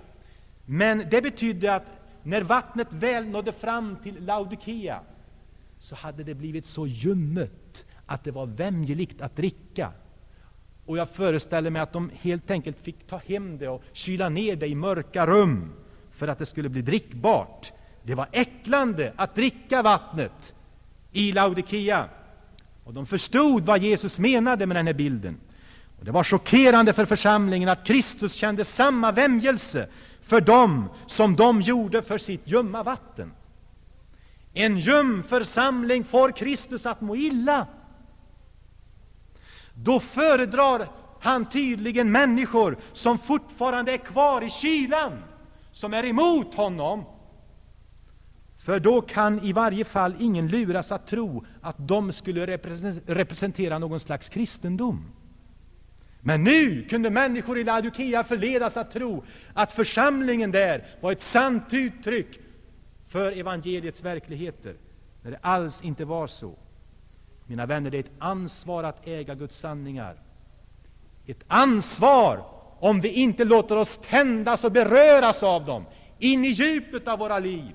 Men 0.67 1.09
det 1.11 1.23
betydde 1.23 1.75
att 1.75 1.87
när 2.23 2.43
vattnet 2.43 2.89
väl 2.91 3.27
nådde 3.27 3.53
fram 3.53 3.97
till 4.03 4.25
Laodikea, 4.25 5.01
så 5.79 5.95
hade 5.95 6.25
det 6.25 6.35
blivit 6.35 6.67
så 6.67 6.87
ljummet 6.87 7.85
att 8.07 8.25
det 8.25 8.31
var 8.31 8.47
vämjeligt 8.47 9.21
att 9.21 9.37
dricka. 9.37 9.93
Och 10.87 10.99
jag 10.99 11.09
föreställer 11.09 11.71
mig 11.71 11.83
att 11.83 11.93
de 11.93 12.11
helt 12.21 12.51
enkelt 12.51 12.79
fick 12.79 13.07
ta 13.07 13.21
hem 13.27 13.59
det 13.59 13.69
och 13.69 13.83
kyla 13.93 14.29
ner 14.29 14.57
det 14.57 14.67
i 14.67 14.75
mörka 14.75 15.27
rum 15.27 15.73
för 16.11 16.29
att 16.29 16.39
det 16.39 16.47
skulle 16.47 16.69
bli 16.69 16.83
drickbart. 16.83 17.73
Det 18.03 18.15
var 18.15 18.29
äcklande 18.33 19.13
att 19.17 19.35
dricka 19.35 19.83
vattnet 19.83 20.55
i 21.13 21.33
Laodikea. 21.33 22.09
Och 22.85 22.95
de 22.95 23.07
förstod 23.07 23.65
vad 23.65 23.83
Jesus 23.83 24.19
menade 24.19 24.67
med 24.67 24.77
den 24.77 24.87
här 24.87 24.95
bilden. 24.95 25.41
Och 25.99 26.05
det 26.05 26.11
var 26.11 26.25
chockerande 26.25 26.93
för 26.93 27.05
församlingen 27.05 27.69
att 27.69 27.87
Kristus 27.87 28.35
kände 28.35 28.65
samma 28.65 29.13
vämjelse 29.13 29.89
för 30.27 30.41
dem 30.41 30.89
som 31.07 31.37
de 31.37 31.61
gjorde 31.63 32.03
för 32.03 32.19
sitt 32.19 32.43
ljumma 32.45 32.83
vatten. 32.83 33.33
En 34.53 34.79
ljum 34.79 35.23
församling 35.23 36.05
får 36.05 36.31
Kristus 36.31 36.87
att 36.87 37.01
må 37.01 37.17
illa. 37.17 37.67
Då 39.75 40.01
föredrar 40.01 40.89
han 41.21 41.49
tydligen 41.49 42.13
människor 42.13 42.79
som 42.93 43.19
fortfarande 43.19 43.93
är 43.93 43.97
kvar 43.97 44.43
i 44.43 44.51
kylan, 44.51 45.13
som 45.73 45.95
är 45.95 46.05
emot 46.05 46.55
honom. 46.55 47.05
För 48.65 48.81
då 48.81 49.01
kan 49.01 49.45
i 49.45 49.53
varje 49.53 49.85
fall 49.85 50.15
ingen 50.19 50.49
luras 50.49 50.93
att 50.93 51.07
tro 51.07 51.45
att 51.63 51.77
de 51.79 52.13
skulle 52.13 52.47
representera 53.07 53.79
någon 53.79 54.01
slags 54.01 54.29
kristendom. 54.29 55.05
Men 56.27 56.45
nu 56.45 56.83
kunde 56.83 57.11
människor 57.11 57.59
i 57.59 57.65
Laodikea 57.65 58.25
förledas 58.25 58.77
att 58.77 58.91
tro 58.91 59.25
att 59.55 59.73
församlingen 59.73 60.51
där 60.51 60.87
var 61.01 61.13
ett 61.13 61.23
sant 61.23 61.65
uttryck 61.71 62.39
för 63.09 63.33
evangeliets 63.33 64.05
verkligheter, 64.05 64.75
när 65.23 65.31
det 65.31 65.39
alls 65.41 65.83
inte 65.83 66.05
var 66.05 66.27
så. 66.27 66.55
Mina 67.47 67.67
vänner, 67.67 67.91
det 67.91 67.97
är 67.97 68.01
ett 68.01 68.11
ansvar 68.19 68.85
att 68.85 69.07
äga 69.07 69.35
Guds 69.35 69.59
sanningar. 69.59 70.17
Ett 71.27 71.45
ansvar 71.47 72.45
om 72.81 73.01
vi 73.01 73.09
inte 73.09 73.45
låter 73.45 73.77
oss 73.77 74.01
tändas 74.09 74.65
och 74.65 74.73
beröras 74.73 75.43
av 75.43 75.65
dem 75.65 75.85
in 76.19 76.45
i 76.45 76.49
djupet 76.49 77.09
av 77.09 77.19
våra 77.19 77.39
liv. 77.39 77.75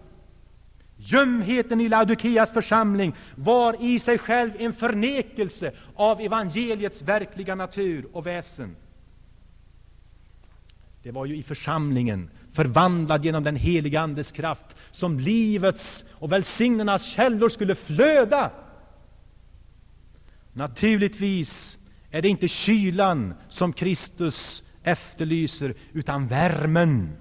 Ljumheten 1.03 1.81
i 1.81 1.89
Laodikeas 1.89 2.51
församling 2.53 3.15
var 3.35 3.83
i 3.83 3.99
sig 3.99 4.17
själv 4.17 4.51
en 4.59 4.73
förnekelse 4.73 5.71
av 5.95 6.21
evangeliets 6.21 7.01
verkliga 7.01 7.55
natur 7.55 8.05
och 8.13 8.25
väsen. 8.27 8.75
Det 11.03 11.11
var 11.11 11.25
ju 11.25 11.35
i 11.37 11.43
församlingen, 11.43 12.29
förvandlad 12.53 13.25
genom 13.25 13.43
den 13.43 13.55
heliga 13.55 14.01
Andes 14.01 14.31
kraft, 14.31 14.65
som 14.91 15.19
livets 15.19 16.05
och 16.11 16.31
välsignelsernas 16.31 17.05
källor 17.05 17.49
skulle 17.49 17.75
flöda. 17.75 18.51
Naturligtvis 20.53 21.77
är 22.11 22.21
det 22.21 22.27
inte 22.27 22.47
kylan 22.47 23.33
som 23.49 23.73
Kristus 23.73 24.63
efterlyser, 24.83 25.73
utan 25.93 26.27
värmen. 26.27 27.15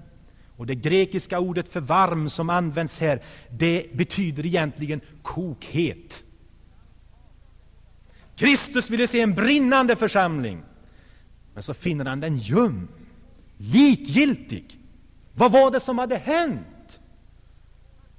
Och 0.61 0.67
Det 0.67 0.75
grekiska 0.75 1.39
ordet 1.39 1.69
för 1.69 1.81
varm 1.81 2.29
som 2.29 2.49
används 2.49 2.99
här, 2.99 3.23
det 3.49 3.93
betyder 3.93 4.45
egentligen 4.45 5.01
kokhet. 5.21 6.23
Kristus 8.35 8.89
ville 8.89 9.07
se 9.07 9.21
en 9.21 9.33
brinnande 9.35 9.95
församling, 9.95 10.63
men 11.53 11.63
så 11.63 11.73
finner 11.73 12.05
han 12.05 12.19
den 12.19 12.37
ljum, 12.37 12.87
likgiltig. 13.57 14.79
Vad 15.33 15.51
var 15.51 15.71
det 15.71 15.79
som 15.79 15.97
hade 15.97 16.15
hänt? 16.15 16.99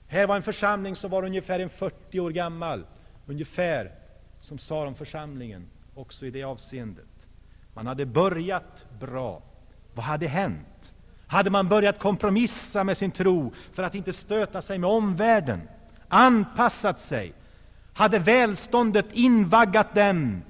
Här 0.07 0.27
var 0.27 0.37
en 0.37 0.43
församling 0.43 0.97
som 0.97 1.11
var 1.11 1.25
ungefär 1.25 1.61
en 1.61 1.71
40 1.71 2.21
år 2.21 2.31
gammal, 2.31 2.87
ungefär 3.27 3.93
som 4.41 4.59
sa 4.59 4.87
om 4.87 4.95
församlingen, 4.95 5.67
också 5.95 6.27
i 6.27 6.31
det 6.31 6.43
avseendet. 6.43 7.27
Man 7.75 7.87
hade 7.87 8.07
börjat 8.07 8.87
bra. 9.01 9.43
Vad 9.95 10.05
hade 10.05 10.27
hänt? 10.27 10.72
Hade 11.33 11.51
man 11.51 11.69
börjat 11.69 11.99
kompromissa 11.99 12.85
med 12.85 12.99
sin 12.99 13.11
tro 13.11 13.53
för 13.73 13.83
att 13.83 13.95
inte 13.95 14.12
stöta 14.12 14.62
sig 14.62 14.79
med 14.79 14.90
omvärlden, 14.90 15.61
anpassat 16.09 17.01
sig, 17.01 17.33
hade 17.92 18.18
välståndet 18.18 19.07
invaggat 19.12 19.95
dem 19.95 20.42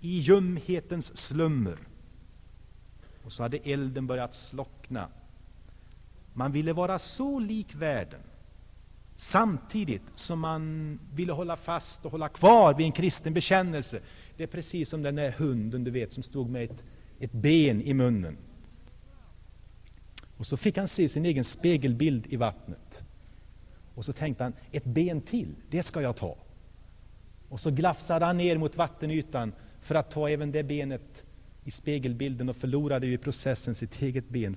i 0.00 0.18
ljumhetens 0.18 1.16
slummer. 1.16 1.78
Och 3.24 3.32
så 3.32 3.42
hade 3.42 3.56
elden 3.56 4.06
börjat 4.06 4.34
slockna. 4.34 5.08
Man 6.32 6.52
ville 6.52 6.72
vara 6.72 6.98
så 6.98 7.38
lik 7.38 7.74
världen, 7.74 8.20
samtidigt 9.16 10.02
som 10.14 10.40
man 10.40 10.98
ville 11.14 11.32
hålla 11.32 11.56
fast 11.56 12.04
och 12.04 12.10
hålla 12.10 12.28
kvar 12.28 12.74
vid 12.74 12.86
en 12.86 12.92
kristen 12.92 13.34
bekännelse. 13.34 14.00
Det 14.36 14.42
är 14.42 14.48
precis 14.48 14.88
som 14.88 15.02
den 15.02 15.16
där 15.16 15.30
hunden, 15.30 15.84
du 15.84 15.90
vet, 15.90 16.12
som 16.12 16.22
stod 16.22 16.50
med 16.50 16.64
ett, 16.64 16.82
ett 17.18 17.32
ben 17.32 17.82
i 17.82 17.94
munnen. 17.94 18.36
Och 20.42 20.46
så 20.46 20.56
fick 20.56 20.76
han 20.76 20.88
se 20.88 21.08
sin 21.08 21.24
egen 21.24 21.44
spegelbild 21.44 22.26
i 22.26 22.36
vattnet. 22.36 23.04
Och 23.94 24.04
så 24.04 24.12
tänkte 24.12 24.44
han, 24.44 24.52
ett 24.72 24.84
ben 24.84 25.20
till, 25.20 25.54
det 25.70 25.82
ska 25.82 26.02
jag 26.02 26.16
ta. 26.16 26.36
Och 27.48 27.60
så 27.60 27.70
glafsade 27.70 28.24
han 28.24 28.36
ner 28.36 28.58
mot 28.58 28.76
vattenytan 28.76 29.52
för 29.80 29.94
att 29.94 30.10
ta 30.10 30.28
även 30.28 30.52
det 30.52 30.62
benet 30.62 31.24
i 31.64 31.70
spegelbilden 31.70 32.48
och 32.48 32.56
förlorade 32.56 33.06
i 33.06 33.18
processen 33.18 33.74
sitt 33.74 34.02
eget 34.02 34.28
ben 34.28 34.56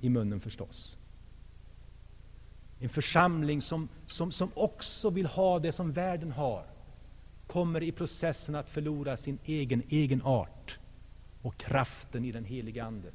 i 0.00 0.08
munnen 0.08 0.40
förstås. 0.40 0.96
En 2.80 2.88
församling 2.88 3.62
som, 3.62 3.88
som, 4.06 4.32
som 4.32 4.50
också 4.54 5.10
vill 5.10 5.26
ha 5.26 5.58
det 5.58 5.72
som 5.72 5.92
världen 5.92 6.32
har 6.32 6.66
kommer 7.46 7.82
i 7.82 7.92
processen 7.92 8.54
att 8.54 8.68
förlora 8.68 9.16
sin 9.16 9.38
egen, 9.44 9.82
egen 9.88 10.22
art 10.22 10.78
och 11.42 11.56
kraften 11.56 12.24
i 12.24 12.32
den 12.32 12.44
heliga 12.44 12.84
Ande. 12.84 13.08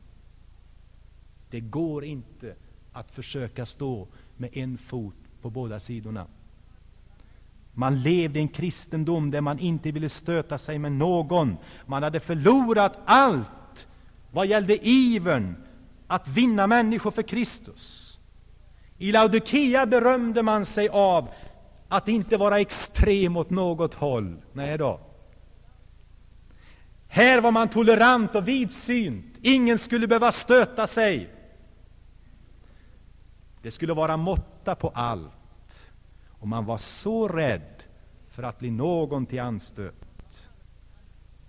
Det 1.52 1.60
går 1.60 2.04
inte 2.04 2.56
att 2.92 3.12
försöka 3.12 3.66
stå 3.66 4.08
med 4.38 4.50
en 4.58 4.78
fot 4.78 5.16
på 5.42 5.50
båda 5.50 5.80
sidorna. 5.80 6.28
Man 7.74 8.02
levde 8.02 8.40
i 8.40 8.42
en 8.42 8.48
kristendom 8.48 9.32
där 9.32 9.42
man 9.42 9.60
inte 9.60 9.92
ville 9.92 10.10
stöta 10.10 10.58
sig 10.58 10.80
med 10.80 10.92
någon. 10.92 11.58
Man 11.86 12.04
hade 12.04 12.20
förlorat 12.20 12.98
allt 13.06 13.88
vad 14.32 14.48
gällde 14.48 14.88
ivern 14.88 15.56
att 16.08 16.28
vinna 16.28 16.68
människor 16.68 17.12
för 17.12 17.24
Kristus. 17.24 18.18
I 18.98 19.12
Laodikea 19.12 19.86
berömde 19.86 20.44
man 20.44 20.66
sig 20.66 20.90
av 20.90 21.30
att 21.88 22.08
inte 22.08 22.38
vara 22.38 22.60
extrem 22.60 23.38
åt 23.38 23.50
något 23.50 23.94
håll. 23.94 24.38
Nej 24.54 24.78
då. 24.78 25.00
Här 27.08 27.42
var 27.42 27.52
man 27.52 27.70
tolerant 27.70 28.36
och 28.36 28.48
vidsynt. 28.48 29.36
Ingen 29.42 29.80
skulle 29.80 30.08
behöva 30.08 30.32
stöta 30.32 30.88
sig. 30.88 31.30
Det 33.62 33.72
skulle 33.72 33.94
vara 33.94 34.18
måtta 34.18 34.76
på 34.76 34.90
allt. 34.90 35.32
Och 36.28 36.48
man 36.48 36.66
var 36.66 36.78
så 36.78 37.28
rädd 37.28 37.84
för 38.30 38.44
att 38.44 38.60
bli 38.60 38.72
någon 38.72 39.26
till 39.26 39.40
anstöt. 39.40 39.96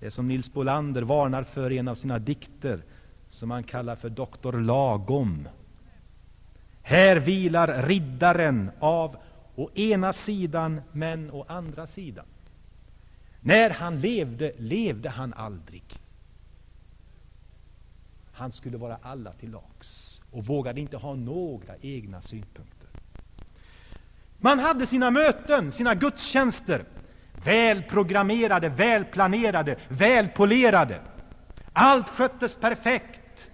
Det 0.00 0.06
är 0.06 0.10
som 0.10 0.28
Nils 0.28 0.52
Bolander 0.52 1.02
varnar 1.02 1.42
för 1.42 1.72
i 1.72 1.78
en 1.78 1.88
av 1.88 1.94
sina 1.94 2.18
dikter, 2.18 2.82
som 3.30 3.50
han 3.50 3.64
kallar 3.64 3.96
för 3.96 4.10
Doktor 4.10 4.52
Lagom. 4.52 5.48
Här 6.82 7.16
vilar 7.16 7.82
riddaren 7.82 8.70
av 8.80 9.16
å 9.54 9.70
ena 9.74 10.12
sidan, 10.12 10.80
men 10.92 11.30
å 11.30 11.44
andra 11.48 11.86
sidan. 11.86 12.24
När 13.40 13.70
han 13.70 14.00
levde, 14.00 14.52
levde 14.58 15.08
han 15.08 15.34
aldrig. 15.34 15.84
Han 18.32 18.52
skulle 18.52 18.76
vara 18.76 18.98
alla 19.02 19.32
till 19.32 19.50
lags 19.50 20.21
och 20.32 20.46
vågade 20.46 20.80
inte 20.80 20.96
ha 20.96 21.14
några 21.14 21.74
egna 21.80 22.22
synpunkter. 22.22 22.88
Man 24.38 24.58
hade 24.58 24.86
sina 24.86 25.10
möten, 25.10 25.72
sina 25.72 25.94
gudstjänster, 25.94 26.84
välprogrammerade, 27.44 28.68
välplanerade, 28.68 29.76
välpolerade. 29.88 31.00
Allt 31.72 32.08
sköttes 32.08 32.56
perfekt. 32.56 33.48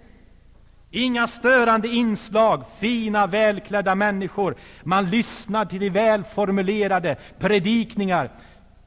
Inga 0.91 1.27
störande 1.27 1.87
inslag, 1.87 2.63
fina, 2.79 3.27
välklädda 3.27 3.95
människor. 3.95 4.55
Man 4.83 5.09
lyssnade 5.09 5.69
till 5.69 5.79
de 5.79 5.89
välformulerade 5.89 7.17
predikningar, 7.39 8.31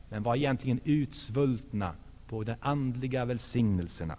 men 0.09 0.22
var 0.22 0.37
egentligen 0.37 0.81
utsvultna 0.85 1.94
på 2.28 2.44
de 2.44 2.55
andliga 2.61 3.24
välsignelserna. 3.24 4.16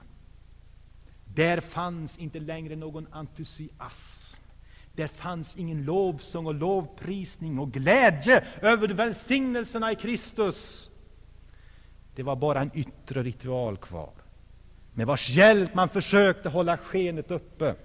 Där 1.36 1.60
fanns 1.60 2.18
inte 2.18 2.40
längre 2.40 2.76
någon 2.76 3.08
entusiasm. 3.12 4.44
Där 4.96 5.08
fanns 5.08 5.56
ingen 5.56 5.86
lovsång 5.86 6.46
och 6.46 6.54
lovprisning 6.54 7.60
och 7.60 7.72
glädje 7.72 8.46
över 8.62 8.88
välsignelserna 8.88 9.92
i 9.92 9.96
Kristus. 9.96 10.90
Det 12.16 12.24
var 12.24 12.36
bara 12.36 12.62
en 12.62 12.72
yttre 12.74 13.24
ritual 13.24 13.78
kvar 13.78 14.14
med 14.94 15.08
vars 15.08 15.30
hjälp 15.30 15.74
man 15.74 15.90
försökte 15.90 16.50
hålla 16.50 16.78
skenet 16.78 17.32
uppe. 17.32 17.76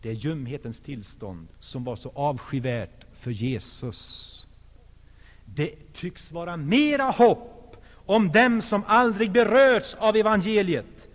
Det 0.00 0.08
är 0.08 0.14
ljumhetens 0.14 0.80
tillstånd 0.80 1.48
som 1.58 1.84
var 1.84 1.96
så 1.96 2.10
avskyvärt 2.14 3.04
för 3.12 3.30
Jesus. 3.30 4.46
Det 5.44 5.92
tycks 5.92 6.32
vara 6.32 6.56
mera 6.56 7.04
hopp 7.04 7.57
om 8.08 8.32
dem 8.32 8.62
som 8.62 8.84
aldrig 8.86 9.32
berörts 9.32 9.94
av 9.94 10.16
evangeliet, 10.16 11.08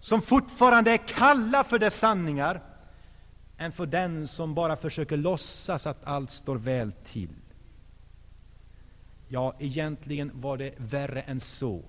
som 0.00 0.22
fortfarande 0.22 0.90
är 0.90 0.96
kalla 0.96 1.64
för 1.64 1.78
dess 1.78 1.98
sanningar, 1.98 2.62
än 3.58 3.72
för 3.72 3.86
den 3.86 4.28
som 4.28 4.54
bara 4.54 4.76
försöker 4.76 5.16
låtsas 5.16 5.86
att 5.86 6.04
allt 6.04 6.30
står 6.30 6.56
väl 6.56 6.92
till. 7.12 7.34
Ja, 9.28 9.54
egentligen 9.58 10.30
var 10.34 10.56
det 10.56 10.74
värre 10.76 11.20
än 11.20 11.40
så. 11.40 11.82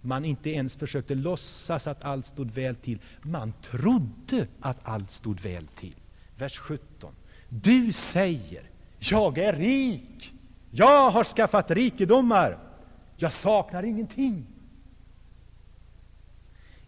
Man 0.00 0.24
inte 0.24 0.50
ens 0.50 0.76
försökte 0.76 1.14
låtsas 1.14 1.86
att 1.86 2.04
allt 2.04 2.26
stod 2.26 2.50
väl 2.50 2.76
till. 2.76 2.98
Man 3.22 3.52
trodde 3.62 4.46
att 4.60 4.78
allt 4.82 5.10
stod 5.10 5.40
väl 5.40 5.66
till. 5.66 5.96
Vers 6.38 6.58
17. 6.58 7.14
Du 7.48 7.92
säger, 7.92 8.62
jag 8.98 9.38
är 9.38 9.52
rik. 9.52 10.32
Jag 10.70 11.10
har 11.10 11.24
skaffat 11.24 11.70
rikedomar. 11.70 12.73
Jag 13.16 13.32
saknar 13.32 13.82
ingenting. 13.82 14.46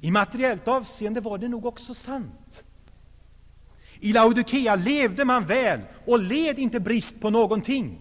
I 0.01 0.11
materiellt 0.11 0.69
avseende 0.69 1.21
var 1.21 1.39
det 1.39 1.49
nog 1.49 1.67
också 1.67 1.95
sant. 1.95 2.63
I 4.01 4.13
Laodikea 4.13 4.75
levde 4.75 5.25
man 5.25 5.47
väl 5.47 5.81
och 6.07 6.19
led 6.19 6.59
inte 6.59 6.81
brist 6.81 7.21
på 7.21 7.31
någonting. 7.31 8.01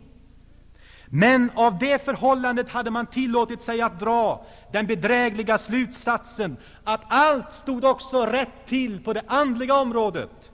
Men 1.08 1.52
av 1.56 1.80
det 1.80 2.06
förhållandet 2.06 2.70
hade 2.70 2.92
man 2.92 3.06
tillåtit 3.06 3.62
sig 3.62 3.82
att 3.82 4.00
dra 4.00 4.46
den 4.72 4.88
bedrägliga 4.88 5.58
slutsatsen 5.58 6.58
att 6.84 7.02
allt 7.08 7.54
stod 7.54 7.84
också 7.84 8.26
rätt 8.26 8.66
till 8.68 9.04
på 9.04 9.14
det 9.14 9.24
andliga 9.28 9.76
området. 9.76 10.52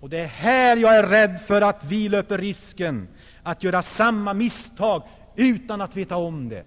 Och 0.00 0.10
det 0.10 0.18
är 0.18 0.26
här 0.26 0.76
jag 0.76 0.96
är 0.96 1.06
rädd 1.06 1.40
för 1.46 1.62
att 1.62 1.84
vi 1.84 2.08
löper 2.08 2.38
risken 2.38 3.08
att 3.42 3.62
göra 3.62 3.82
samma 3.82 4.34
misstag 4.34 5.02
utan 5.36 5.80
att 5.80 5.96
veta 5.96 6.16
om 6.16 6.48
det. 6.48 6.64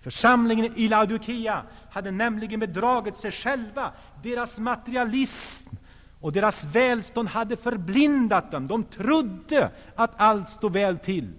Församlingen 0.00 0.72
i 0.76 0.88
Laodikea 0.88 1.62
hade 1.90 2.10
nämligen 2.10 2.60
bedragit 2.60 3.16
sig 3.16 3.32
själva. 3.32 3.92
Deras 4.22 4.58
materialism 4.58 5.76
och 6.20 6.32
deras 6.32 6.64
välstånd 6.64 7.28
hade 7.28 7.56
förblindat 7.56 8.50
dem. 8.50 8.66
De 8.66 8.84
trodde 8.84 9.70
att 9.96 10.10
allt 10.16 10.48
stod 10.48 10.72
väl 10.72 10.98
till. 10.98 11.32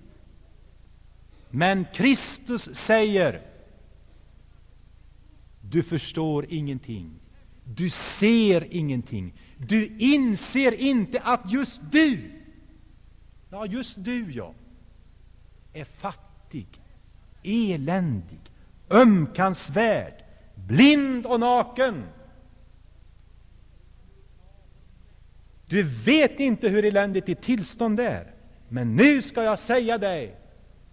Men 1.50 1.86
Kristus 1.94 2.76
säger 2.76 3.42
Du 5.62 5.84
förstår 5.84 6.46
ingenting. 6.50 7.20
Du 7.66 7.90
ser 8.20 8.74
ingenting. 8.74 9.34
Du 9.58 9.98
inser 9.98 10.72
inte 10.72 11.20
att 11.20 11.52
just 11.52 11.82
du, 11.92 12.32
ja, 13.50 13.66
just 13.66 14.04
du, 14.04 14.32
ja, 14.32 14.54
är 15.74 15.84
fattig, 15.84 16.68
eländig, 17.44 18.40
ömkansvärd, 18.90 20.14
blind 20.56 21.26
och 21.26 21.40
naken. 21.40 22.04
Du 25.68 25.84
vet 25.84 26.40
inte 26.40 26.70
hur 26.70 26.86
eländigt 26.86 27.26
ditt 27.26 27.42
tillstånd 27.42 28.00
är, 28.00 28.34
men 28.70 28.96
nu 28.96 29.22
ska 29.22 29.44
jag 29.44 29.60
säga 29.60 29.98
dig 29.98 30.36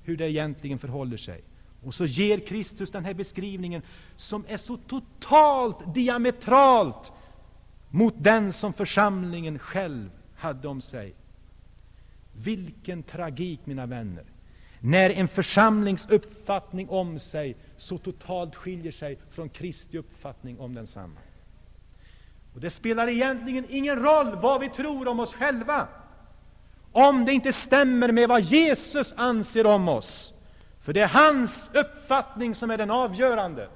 hur 0.03 0.17
det 0.17 0.31
egentligen 0.31 0.79
förhåller 0.79 1.17
sig. 1.17 1.43
Och 1.83 1.95
så 1.95 2.07
ger 2.07 2.39
Kristus 2.39 2.91
den 2.91 3.05
här 3.05 3.15
beskrivningen 3.15 3.83
som 4.17 4.45
är 4.49 4.57
så 4.57 4.77
totalt 4.77 5.95
diametralt 5.95 7.13
mot 7.89 8.15
den 8.19 8.53
som 8.53 8.73
församlingen 8.73 9.59
själv 9.59 10.11
hade 10.37 10.69
om 10.69 10.81
sig. 10.81 11.15
Vilken 12.33 13.03
tragik, 13.03 13.61
mina 13.65 13.87
vänner, 13.87 14.25
när 14.81 15.11
en 15.11 15.29
församlings 15.29 16.09
uppfattning 16.09 16.89
om 16.89 17.19
sig 17.19 17.57
så 17.77 17.99
totalt 17.99 18.57
skiljer 18.57 18.93
sig 18.93 19.19
från 19.31 19.49
Kristi 19.49 19.99
uppfattning 19.99 20.61
om 20.61 20.75
densamma. 20.75 21.21
Och 22.55 22.61
Det 22.61 22.71
spelar 22.71 23.09
egentligen 23.09 23.67
ingen 23.69 23.97
roll 23.97 24.37
vad 24.43 24.61
vi 24.61 24.69
tror 24.69 25.09
om 25.09 25.21
oss 25.21 25.35
själva, 25.35 25.89
om 26.93 27.25
det 27.25 27.33
inte 27.33 27.53
stämmer 27.53 28.13
med 28.13 28.29
vad 28.29 28.43
Jesus 28.43 29.15
anser 29.17 29.67
om 29.67 29.89
oss. 29.89 30.35
För 30.81 30.93
det 30.93 31.01
är 31.01 31.09
hans 31.09 31.71
uppfattning 31.75 32.55
som 32.55 32.71
är 32.71 32.79
den 32.79 32.91
avgörande. 32.91 33.69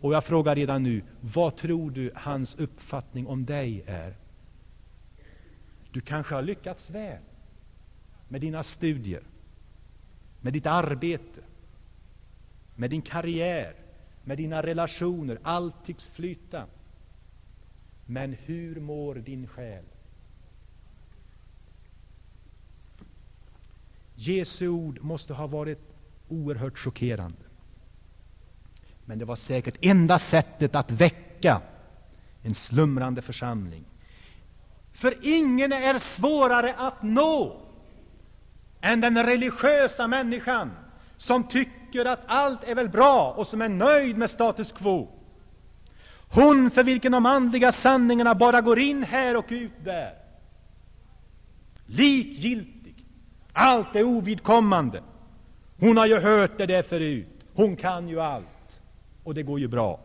Och 0.00 0.14
jag 0.14 0.24
frågar 0.24 0.56
redan 0.56 0.82
nu, 0.82 1.02
vad 1.20 1.56
tror 1.56 1.90
du 1.90 2.12
hans 2.14 2.54
uppfattning 2.54 3.26
om 3.26 3.44
dig 3.44 3.84
är? 3.86 4.16
Du 5.90 6.00
kanske 6.00 6.34
har 6.34 6.42
lyckats 6.42 6.90
väl 6.90 7.18
med 8.32 8.40
dina 8.40 8.62
studier, 8.62 9.22
med 10.40 10.52
ditt 10.52 10.66
arbete, 10.66 11.40
med 12.74 12.90
din 12.90 13.02
karriär, 13.02 13.74
med 14.24 14.38
dina 14.38 14.62
relationer. 14.62 15.38
Allt 15.42 15.74
tycks 15.86 16.08
flyta. 16.08 16.66
Men 18.06 18.32
hur 18.32 18.80
mår 18.80 19.14
din 19.14 19.46
själ? 19.46 19.84
Jesu 24.14 24.68
ord 24.68 24.98
måste 25.00 25.34
ha 25.34 25.46
varit 25.46 25.94
oerhört 26.28 26.78
chockerande. 26.78 27.44
Men 29.04 29.18
det 29.18 29.24
var 29.24 29.36
säkert 29.36 29.76
enda 29.80 30.18
sättet 30.18 30.74
att 30.74 30.90
väcka 30.90 31.62
en 32.42 32.54
slumrande 32.54 33.22
församling. 33.22 33.84
För 34.92 35.18
ingen 35.22 35.72
är 35.72 35.98
svårare 35.98 36.74
att 36.74 37.02
nå 37.02 37.61
än 38.82 39.00
den 39.00 39.26
religiösa 39.26 40.08
människan 40.08 40.70
som 41.16 41.44
tycker 41.44 42.04
att 42.04 42.20
allt 42.26 42.64
är 42.64 42.74
väl 42.74 42.88
bra 42.88 43.32
och 43.32 43.46
som 43.46 43.62
är 43.62 43.68
nöjd 43.68 44.16
med 44.16 44.30
status 44.30 44.72
quo. 44.72 45.08
Hon 46.28 46.70
för 46.70 46.84
vilken 46.84 47.12
de 47.12 47.26
andliga 47.26 47.72
sanningarna 47.72 48.34
bara 48.34 48.60
går 48.60 48.78
in 48.78 49.02
här 49.02 49.36
och 49.36 49.46
ut 49.48 49.84
där. 49.84 50.14
Likgiltig. 51.86 52.94
Allt 53.52 53.96
är 53.96 54.02
ovidkommande. 54.02 55.02
Hon 55.78 55.96
har 55.96 56.06
ju 56.06 56.18
hört 56.20 56.58
det 56.58 56.66
där 56.66 56.82
förut. 56.82 57.44
Hon 57.54 57.76
kan 57.76 58.08
ju 58.08 58.20
allt. 58.20 58.80
Och 59.24 59.34
det 59.34 59.42
går 59.42 59.60
ju 59.60 59.68
bra. 59.68 60.00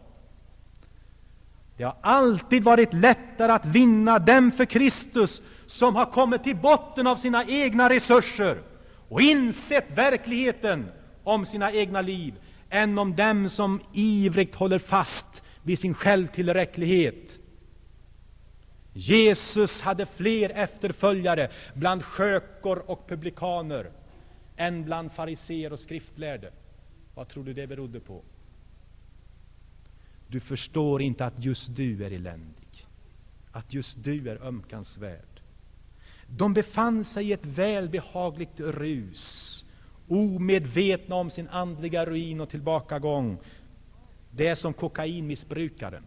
Det 1.77 1.83
har 1.83 1.95
alltid 2.01 2.63
varit 2.63 2.93
lättare 2.93 3.51
att 3.51 3.65
vinna 3.65 4.19
dem 4.19 4.51
för 4.51 4.65
Kristus 4.65 5.41
som 5.67 5.95
har 5.95 6.05
kommit 6.05 6.43
till 6.43 6.55
botten 6.55 7.07
av 7.07 7.15
sina 7.15 7.45
egna 7.45 7.89
resurser 7.89 8.61
och 9.09 9.21
insett 9.21 9.91
verkligheten 9.91 10.91
om 11.23 11.45
sina 11.45 11.71
egna 11.71 12.01
liv 12.01 12.33
än 12.69 12.99
om 12.99 13.15
dem 13.15 13.49
som 13.49 13.81
ivrigt 13.93 14.55
håller 14.55 14.79
fast 14.79 15.41
vid 15.63 15.79
sin 15.79 15.93
självtillräcklighet. 15.93 17.39
Jesus 18.93 19.81
hade 19.81 20.05
fler 20.05 20.49
efterföljare 20.49 21.51
bland 21.73 22.03
skökor 22.03 22.83
och 22.91 23.09
publikaner 23.09 23.91
än 24.55 24.83
bland 24.83 25.11
fariseer 25.11 25.73
och 25.73 25.79
skriftlärde. 25.79 26.51
Vad 27.15 27.27
tror 27.27 27.43
du 27.43 27.53
det 27.53 27.67
berodde 27.67 27.99
på? 27.99 28.21
Du 30.27 30.39
förstår 30.39 31.01
inte 31.01 31.25
att 31.25 31.43
just 31.43 31.75
du 31.75 32.05
är 32.05 32.11
eländig, 32.11 32.85
att 33.51 33.73
just 33.73 34.03
du 34.03 34.29
är 34.29 34.43
ömkansvärd. 34.43 35.36
De 36.29 36.53
befann 36.53 37.05
sig 37.05 37.29
i 37.29 37.33
ett 37.33 37.45
välbehagligt 37.45 38.59
rus, 38.59 39.65
omedvetna 40.07 41.15
om 41.15 41.29
sin 41.29 41.47
andliga 41.47 42.05
ruin 42.05 42.41
och 42.41 42.49
tillbakagång. 42.49 43.37
Det 44.31 44.47
är 44.47 44.55
som 44.55 44.73
kokainmissbrukaren, 44.73 46.03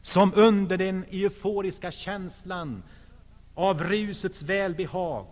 som 0.00 0.32
under 0.34 0.76
den 0.76 1.04
euforiska 1.10 1.90
känslan 1.90 2.82
av 3.54 3.82
rusets 3.82 4.42
välbehag 4.42 5.26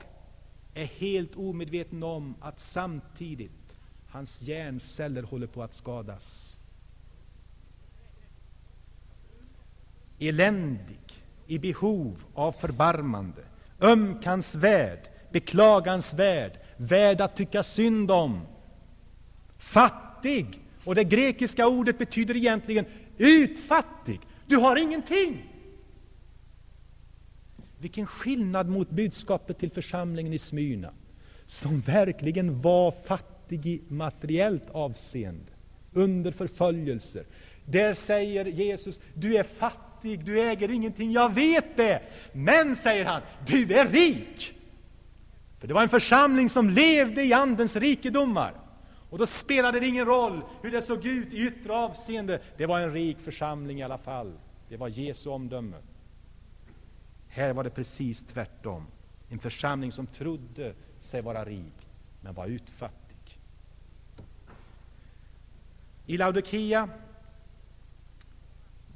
är 0.75 0.85
helt 0.87 1.37
omedveten 1.37 2.03
om 2.03 2.35
att 2.41 2.61
samtidigt 2.61 3.77
hans 4.09 4.43
hjärnceller 4.43 5.23
håller 5.23 5.47
på 5.47 5.63
att 5.63 5.75
skadas. 5.75 6.57
eländig, 10.19 11.06
i 11.47 11.59
behov 11.59 12.25
av 12.35 12.53
förbarmande, 12.53 13.43
ömkansvärd, 13.81 14.99
beklagansvärd, 15.33 16.53
värd 16.77 17.21
att 17.21 17.37
tycka 17.37 17.63
synd 17.63 18.11
om, 18.11 18.47
fattig. 19.59 20.61
Och 20.85 20.95
det 20.95 21.05
grekiska 21.05 21.67
ordet 21.67 21.99
betyder 21.99 22.37
egentligen 22.37 22.87
utfattig. 23.19 24.21
Du 24.47 24.57
har 24.57 24.77
ingenting. 24.77 25.53
Vilken 27.79 28.07
skillnad 28.07 28.69
mot 28.69 28.91
budskapet 28.91 29.59
till 29.59 29.71
församlingen 29.71 30.33
i 30.33 30.39
Smyrna, 30.39 30.91
som 31.47 31.81
verkligen 31.81 32.61
var 32.61 32.91
fattig 32.91 33.67
i 33.67 33.83
materiellt 33.89 34.71
avseende, 34.71 35.53
under 35.93 36.33
förföljelser. 36.33 37.25
Där 37.65 37.95
säger 37.95 38.45
Jesus, 38.45 39.01
du 39.15 39.37
är 39.37 39.43
fattig 39.43 39.86
fattig, 39.97 40.25
du 40.25 40.41
äger 40.41 40.71
ingenting. 40.71 41.13
Jag 41.13 41.35
vet 41.35 41.77
det. 41.77 42.03
Men, 42.33 42.77
säger 42.77 43.05
han, 43.05 43.23
du 43.47 43.75
är 43.75 43.89
rik. 43.89 44.53
För 45.59 45.69
det 45.69 45.75
var 45.75 45.83
en 45.83 45.89
församling 45.89 46.51
som 46.51 46.71
levde 46.71 47.25
i 47.25 47.33
Andens 47.33 47.77
rikedomar. 47.77 48.55
Och 49.11 49.19
då 49.19 49.27
spelade 49.27 49.81
det 49.81 49.87
ingen 49.87 50.07
roll 50.07 50.43
hur 50.63 50.71
det 50.71 50.83
såg 50.83 51.07
ut 51.07 51.33
i 51.33 51.39
yttre 51.39 51.73
avseende. 51.73 52.41
Det 52.57 52.67
var 52.67 52.81
en 52.81 52.93
rik 52.93 53.19
församling 53.25 53.81
i 53.81 53.83
alla 53.83 53.99
fall. 53.99 54.33
Det 54.69 54.77
var 54.77 54.89
Jesu 54.89 55.31
omdöme. 55.31 55.77
Här 57.29 57.53
var 57.53 57.65
det 57.65 57.71
precis 57.71 58.25
tvärtom. 58.33 58.87
En 59.29 59.39
församling 59.39 59.93
som 59.93 60.07
trodde 60.07 60.75
sig 60.99 61.23
vara 61.23 61.45
rik, 61.45 61.89
men 62.21 62.35
var 62.35 62.47
utfattig. 62.47 63.39
I 66.07 66.17
Laodikea 66.17 66.89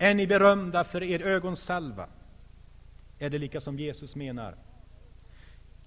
är 0.01 0.15
ni 0.15 0.27
berömda 0.27 0.85
för 0.85 1.03
er 1.03 1.23
ögonsalva, 1.23 2.07
är 3.19 3.31
det 3.31 3.39
lika 3.39 3.61
som 3.61 3.79
Jesus 3.79 4.17
menar, 4.17 4.55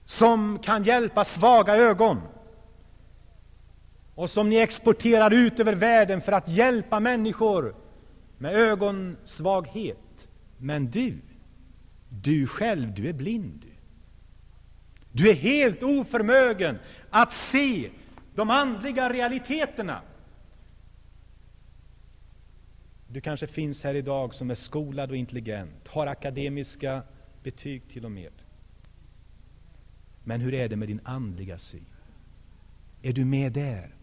som 0.06 0.60
kan 0.60 0.84
hjälpa 0.84 1.26
svaga 1.26 1.76
ögon 1.76 2.21
och 4.15 4.30
som 4.30 4.49
ni 4.49 4.56
exporterar 4.56 5.32
ut 5.32 5.60
över 5.60 5.76
världen 5.76 6.21
för 6.21 6.32
att 6.32 6.49
hjälpa 6.49 6.99
människor 6.99 7.76
med 8.38 8.56
ögonsvaghet. 8.56 10.28
Men 10.58 10.91
du, 10.91 11.21
du 12.10 12.47
själv, 12.47 12.93
du 12.93 13.10
är 13.10 13.13
blind. 13.13 13.65
Du. 15.12 15.30
är 15.30 15.36
helt 15.36 15.84
oförmögen 15.84 16.80
att 17.10 17.34
se 17.52 17.89
de 18.36 18.49
andliga 18.49 19.10
realiteterna. 19.13 20.02
Du 23.13 23.21
kanske 23.21 23.47
finns 23.47 23.84
här 23.84 23.95
idag 23.95 24.34
som 24.34 24.52
är 24.52 24.56
skolad 24.56 25.10
och 25.10 25.17
intelligent, 25.17 25.88
har 25.88 26.08
akademiska 26.08 27.04
betyg 27.43 27.88
till 27.89 28.06
och 28.06 28.12
med. 28.12 28.32
Men 30.23 30.41
hur 30.41 30.54
är 30.54 30.69
det 30.69 30.76
med 30.76 30.88
din 30.88 31.02
andliga 31.04 31.58
syn? 31.58 31.86
Är 33.02 33.13
du 33.13 33.26
med 33.26 33.54
där? 33.54 33.95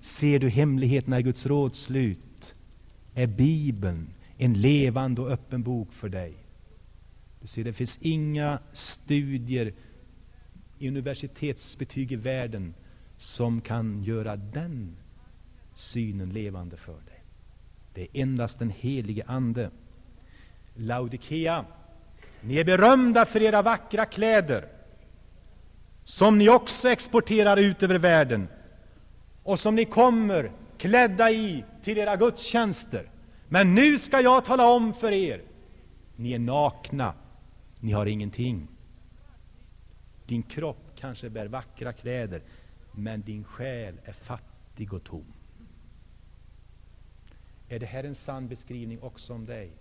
Ser 0.00 0.38
du 0.38 0.48
hemligheterna 0.48 1.20
i 1.20 1.22
Guds 1.22 1.46
råds 1.46 1.82
slut? 1.82 2.54
Är 3.14 3.26
Bibeln 3.26 4.08
en 4.38 4.52
levande 4.52 5.20
och 5.20 5.30
öppen 5.30 5.62
bok 5.62 5.92
för 5.92 6.08
dig? 6.08 6.34
Du 7.40 7.46
ser, 7.46 7.64
det 7.64 7.72
finns 7.72 7.98
inga 8.00 8.58
studier, 8.72 9.72
universitetsbetyg 10.80 12.12
i 12.12 12.16
världen 12.16 12.74
som 13.16 13.60
kan 13.60 14.02
göra 14.02 14.36
den 14.36 14.96
synen 15.74 16.30
levande 16.30 16.76
för 16.76 16.92
dig. 16.92 17.17
Det 17.94 18.02
är 18.02 18.08
endast 18.22 18.58
den 18.58 18.70
helige 18.70 19.24
Ande. 19.26 19.70
Laodikea, 20.74 21.64
ni 22.40 22.56
är 22.56 22.64
berömda 22.64 23.26
för 23.26 23.42
era 23.42 23.62
vackra 23.62 24.04
kläder, 24.04 24.68
som 26.04 26.38
ni 26.38 26.48
också 26.48 26.88
exporterar 26.88 27.56
ut 27.56 27.82
över 27.82 27.98
världen 27.98 28.48
och 29.42 29.60
som 29.60 29.74
ni 29.74 29.84
kommer 29.84 30.52
klädda 30.78 31.30
i 31.30 31.64
till 31.84 31.98
era 31.98 32.16
gudstjänster. 32.16 33.10
Men 33.48 33.74
nu 33.74 33.98
skall 33.98 34.24
jag 34.24 34.44
tala 34.44 34.70
om 34.70 34.94
för 34.94 35.12
er, 35.12 35.42
ni 36.16 36.32
är 36.32 36.38
nakna, 36.38 37.14
ni 37.80 37.92
har 37.92 38.06
ingenting. 38.06 38.68
Din 40.26 40.42
kropp 40.42 40.92
kanske 40.96 41.30
bär 41.30 41.46
vackra 41.46 41.92
kläder, 41.92 42.42
men 42.92 43.22
din 43.22 43.44
själ 43.44 43.94
är 44.04 44.12
fattig 44.12 44.92
och 44.92 45.04
tom. 45.04 45.24
Är 47.68 47.78
det 47.78 47.86
här 47.86 48.04
en 48.04 48.14
sann 48.14 48.48
beskrivning 48.48 49.00
också 49.02 49.34
om 49.34 49.46
dig? 49.46 49.72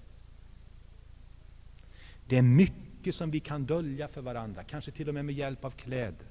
Det 2.27 2.37
är 2.37 2.41
mycket 2.41 3.15
som 3.15 3.31
vi 3.31 3.39
kan 3.39 3.65
dölja 3.65 4.07
för 4.07 4.21
varandra, 4.21 4.63
kanske 4.63 4.91
till 4.91 5.07
och 5.07 5.13
med 5.13 5.25
med 5.25 5.35
hjälp 5.35 5.65
av 5.65 5.71
kläder. 5.71 6.27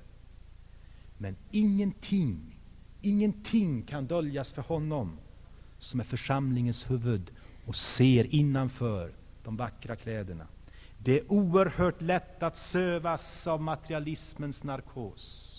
Men 1.18 1.36
ingenting, 1.50 2.58
ingenting 3.00 3.82
kan 3.82 4.06
döljas 4.06 4.52
för 4.52 4.62
honom 4.62 5.18
som 5.78 6.00
är 6.00 6.04
församlingens 6.04 6.90
huvud 6.90 7.30
och 7.66 7.76
ser 7.76 8.34
innanför 8.34 9.12
de 9.44 9.56
vackra 9.56 9.96
kläderna. 9.96 10.46
Det 10.98 11.20
är 11.20 11.32
oerhört 11.32 12.00
lätt 12.00 12.42
att 12.42 12.56
sövas 12.56 13.46
av 13.46 13.62
materialismens 13.62 14.62
narkos. 14.62 15.55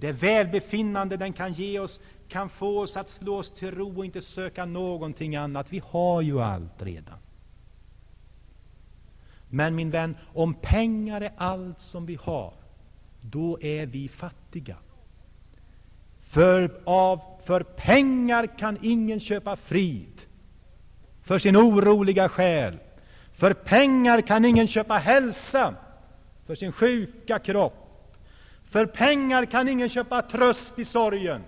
Det 0.00 0.12
välbefinnande 0.12 1.16
den 1.16 1.32
kan 1.32 1.52
ge 1.52 1.78
oss 1.78 2.00
kan 2.28 2.48
få 2.48 2.80
oss 2.80 2.96
att 2.96 3.10
slå 3.10 3.36
oss 3.36 3.50
till 3.50 3.70
ro 3.70 3.98
och 3.98 4.04
inte 4.04 4.22
söka 4.22 4.64
någonting 4.64 5.36
annat. 5.36 5.66
Vi 5.70 5.82
har 5.86 6.20
ju 6.20 6.40
allt 6.40 6.82
redan. 6.82 7.18
Men 9.48 9.74
min 9.74 9.90
vän, 9.90 10.16
om 10.34 10.54
pengar 10.54 11.20
är 11.20 11.32
allt 11.36 11.80
som 11.80 12.06
vi 12.06 12.14
har, 12.14 12.52
då 13.20 13.58
är 13.60 13.86
vi 13.86 14.08
fattiga. 14.08 14.76
För, 16.20 16.80
av, 16.84 17.20
för 17.44 17.62
pengar 17.62 18.58
kan 18.58 18.78
ingen 18.82 19.20
köpa 19.20 19.56
frid 19.56 20.22
för 21.22 21.38
sin 21.38 21.56
oroliga 21.56 22.28
själ. 22.28 22.78
För 23.32 23.54
pengar 23.54 24.20
kan 24.20 24.44
ingen 24.44 24.68
köpa 24.68 24.94
hälsa 24.94 25.74
för 26.46 26.54
sin 26.54 26.72
sjuka 26.72 27.38
kropp. 27.38 27.89
För 28.70 28.86
pengar 28.86 29.44
kan 29.44 29.68
ingen 29.68 29.88
köpa 29.88 30.22
tröst 30.22 30.78
i 30.78 30.84
sorgen. 30.84 31.42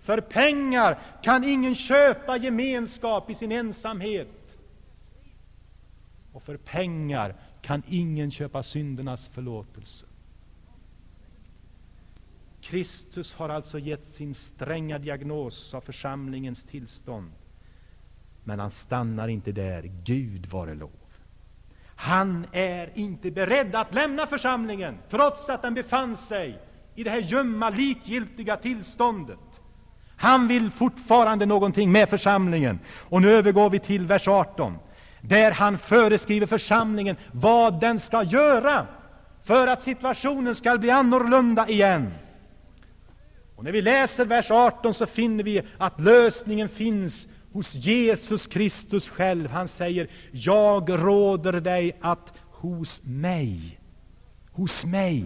För 0.00 0.20
pengar 0.20 0.98
kan 1.22 1.44
ingen 1.44 1.74
köpa 1.74 2.36
gemenskap 2.36 3.30
i 3.30 3.34
sin 3.34 3.52
ensamhet. 3.52 4.58
Och 6.32 6.42
för 6.42 6.56
pengar 6.56 7.34
kan 7.62 7.82
ingen 7.88 8.30
köpa 8.30 8.62
syndernas 8.62 9.28
förlåtelse. 9.28 10.06
Kristus 12.60 13.32
har 13.32 13.48
alltså 13.48 13.78
gett 13.78 14.06
sin 14.06 14.34
stränga 14.34 14.98
diagnos 14.98 15.74
av 15.74 15.80
församlingens 15.80 16.64
tillstånd. 16.64 17.32
Men 18.44 18.58
han 18.58 18.70
stannar 18.70 19.28
inte 19.28 19.52
där. 19.52 19.90
Gud 20.04 20.46
vare 20.46 20.74
lov. 20.74 21.03
Han 21.96 22.46
är 22.52 22.90
inte 22.94 23.30
beredd 23.30 23.74
att 23.74 23.94
lämna 23.94 24.26
församlingen, 24.26 24.98
trots 25.10 25.48
att 25.48 25.62
den 25.62 25.74
befann 25.74 26.16
sig 26.16 26.58
i 26.94 27.04
det 27.04 27.10
här 27.10 27.18
ljumma, 27.20 27.70
likgiltiga 27.70 28.56
tillståndet. 28.56 29.38
Han 30.16 30.48
vill 30.48 30.70
fortfarande 30.70 31.46
någonting 31.46 31.92
med 31.92 32.08
församlingen. 32.08 32.78
Och 33.08 33.22
nu 33.22 33.30
övergår 33.30 33.70
vi 33.70 33.78
till 33.78 34.06
vers 34.06 34.28
18, 34.28 34.78
där 35.20 35.50
han 35.50 35.78
föreskriver 35.78 36.46
församlingen 36.46 37.16
vad 37.32 37.80
den 37.80 38.00
ska 38.00 38.22
göra 38.22 38.86
för 39.44 39.66
att 39.66 39.82
situationen 39.82 40.54
skall 40.54 40.78
bli 40.78 40.90
annorlunda 40.90 41.68
igen. 41.68 42.10
Och 43.56 43.64
när 43.64 43.72
vi 43.72 43.82
läser 43.82 44.26
vers 44.26 44.50
18 44.50 44.94
så 44.94 45.06
finner 45.06 45.44
vi 45.44 45.62
att 45.78 46.00
lösningen 46.00 46.68
finns 46.68 47.28
hos 47.54 47.74
Jesus 47.74 48.46
Kristus 48.46 49.08
själv. 49.08 49.50
Han 49.50 49.68
säger, 49.68 50.08
jag 50.30 50.90
råder 50.90 51.60
dig 51.60 51.96
att 52.00 52.32
hos 52.50 53.00
mig, 53.04 53.78
hos 54.52 54.84
mig, 54.84 55.24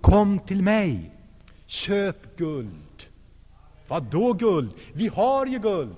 kom 0.00 0.38
till 0.38 0.62
mig, 0.62 1.10
köp 1.66 2.36
guld. 2.36 3.02
Vad 3.88 4.02
då 4.02 4.32
guld? 4.32 4.74
Vi 4.92 5.08
har 5.08 5.46
ju 5.46 5.58
guld. 5.58 5.94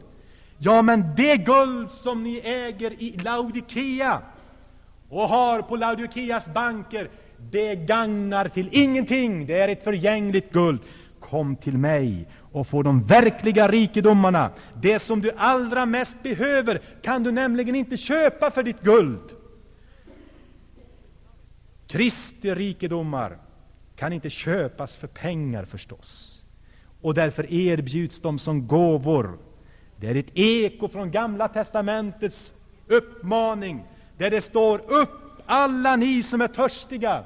Ja, 0.59 0.83
men 0.83 1.15
det 1.17 1.37
guld 1.37 1.91
som 1.91 2.23
ni 2.23 2.41
äger 2.45 3.03
i 3.03 3.17
Laodikea 3.17 4.23
och 5.09 5.29
har 5.29 5.63
på 5.63 5.77
Laodikeas 5.77 6.47
banker, 6.55 7.11
det 7.51 7.75
gagnar 7.75 8.49
till 8.49 8.69
ingenting. 8.73 9.47
Det 9.47 9.61
är 9.61 9.69
ett 9.69 9.85
förgängligt 9.85 10.53
guld. 10.53 10.81
Kom 11.21 11.57
till 11.57 11.79
mig 11.79 12.27
och 12.55 12.67
få 12.67 12.83
de 12.83 13.05
verkliga 13.05 13.69
rikedomarna. 13.69 14.51
Det 14.75 14.99
som 14.99 15.21
du 15.21 15.31
allra 15.37 15.87
mest 15.87 16.23
behöver 16.23 16.83
kan 17.03 17.23
du 17.23 17.33
nämligen 17.33 17.75
inte 17.75 17.97
köpa 17.97 18.51
för 18.51 18.63
ditt 18.63 18.81
guld. 18.81 19.31
Kristi 21.87 22.55
rikedomar 22.55 23.39
kan 23.97 24.13
inte 24.13 24.31
köpas 24.31 24.97
för 24.97 25.07
pengar 25.07 25.65
förstås. 25.65 26.43
Och 27.03 27.15
därför 27.15 27.53
erbjuds 27.53 28.21
de 28.21 28.39
som 28.39 28.67
gåvor. 28.67 29.39
Det 29.97 30.07
är 30.07 30.15
ett 30.15 30.39
eko 30.39 30.89
från 30.89 31.11
Gamla 31.11 31.49
testamentets 31.49 32.55
uppmaning, 32.87 33.85
där 34.19 34.31
det 34.31 34.43
står 34.43 34.91
upp 34.93 35.43
alla 35.47 35.97
ni 35.97 36.23
som 36.23 36.41
är 36.41 36.49
törstiga. 36.49 37.25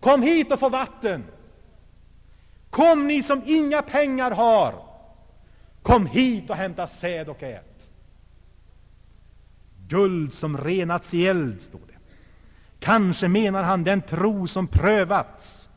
Kom 0.00 0.22
hit 0.22 0.52
och 0.52 0.60
få 0.60 0.68
vatten. 0.68 1.24
Kom 2.72 3.06
ni 3.06 3.22
som 3.22 3.42
inga 3.46 3.82
pengar 3.82 4.30
har. 4.30 4.74
Kom 5.82 6.06
hit 6.06 6.50
och 6.50 6.56
hämta 6.56 6.86
säd 6.86 7.28
och 7.28 7.42
ät. 7.42 7.88
Guld 9.88 10.32
som 10.32 10.58
renats 10.58 11.14
i 11.14 11.26
eld, 11.26 11.62
står 11.62 11.80
det. 11.86 11.98
Kanske 12.78 13.28
menar 13.28 13.62
han 13.62 13.84
den 13.84 14.02
tro 14.02 14.46
som 14.46 14.66
prövats 14.66 15.68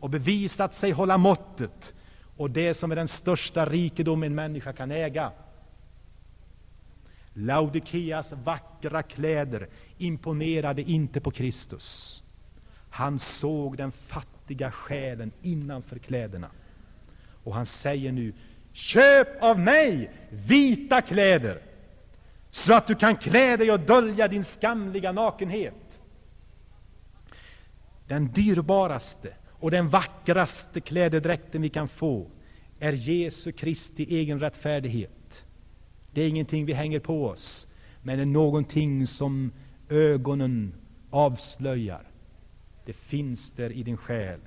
och 0.00 0.10
bevisat 0.10 0.74
sig 0.74 0.90
hålla 0.90 1.18
måttet 1.18 1.92
och 2.36 2.50
det 2.50 2.74
som 2.74 2.92
är 2.92 2.96
den 2.96 3.08
största 3.08 3.66
rikedom 3.66 4.22
en 4.22 4.34
människa 4.34 4.72
kan 4.72 4.90
äga. 4.90 5.32
Laodikeas 7.32 8.32
vackra 8.32 9.02
kläder 9.02 9.68
imponerade 9.98 10.82
inte 10.82 11.20
på 11.20 11.30
Kristus. 11.30 12.22
Han 12.92 13.18
såg 13.18 13.76
den 13.76 13.92
fattiga 13.92 14.70
själen 14.70 15.32
innanför 15.42 15.98
kläderna. 15.98 16.50
Och 17.44 17.54
han 17.54 17.66
säger 17.66 18.12
nu, 18.12 18.32
köp 18.72 19.42
av 19.42 19.58
mig 19.58 20.10
vita 20.30 21.02
kläder, 21.02 21.62
så 22.50 22.74
att 22.74 22.86
du 22.86 22.94
kan 22.94 23.16
klä 23.16 23.56
dig 23.56 23.72
och 23.72 23.80
dölja 23.80 24.28
din 24.28 24.44
skamliga 24.44 25.12
nakenhet. 25.12 26.00
Den 28.06 28.32
dyrbaraste 28.32 29.34
och 29.50 29.70
den 29.70 29.88
vackraste 29.88 30.80
klädedräkten 30.80 31.62
vi 31.62 31.68
kan 31.68 31.88
få 31.88 32.26
är 32.78 32.92
Jesu 32.92 33.52
Kristi 33.52 34.16
egen 34.16 34.40
rättfärdighet. 34.40 35.44
Det 36.12 36.22
är 36.22 36.28
ingenting 36.28 36.66
vi 36.66 36.72
hänger 36.72 37.00
på 37.00 37.26
oss, 37.26 37.66
men 38.02 38.16
det 38.16 38.22
är 38.22 38.26
någonting 38.26 39.06
som 39.06 39.52
ögonen 39.88 40.74
avslöjar. 41.10 42.11
Det 42.84 42.92
finns 42.92 43.50
där 43.50 43.72
i 43.72 43.82
din 43.82 43.96
själ. 43.96 44.40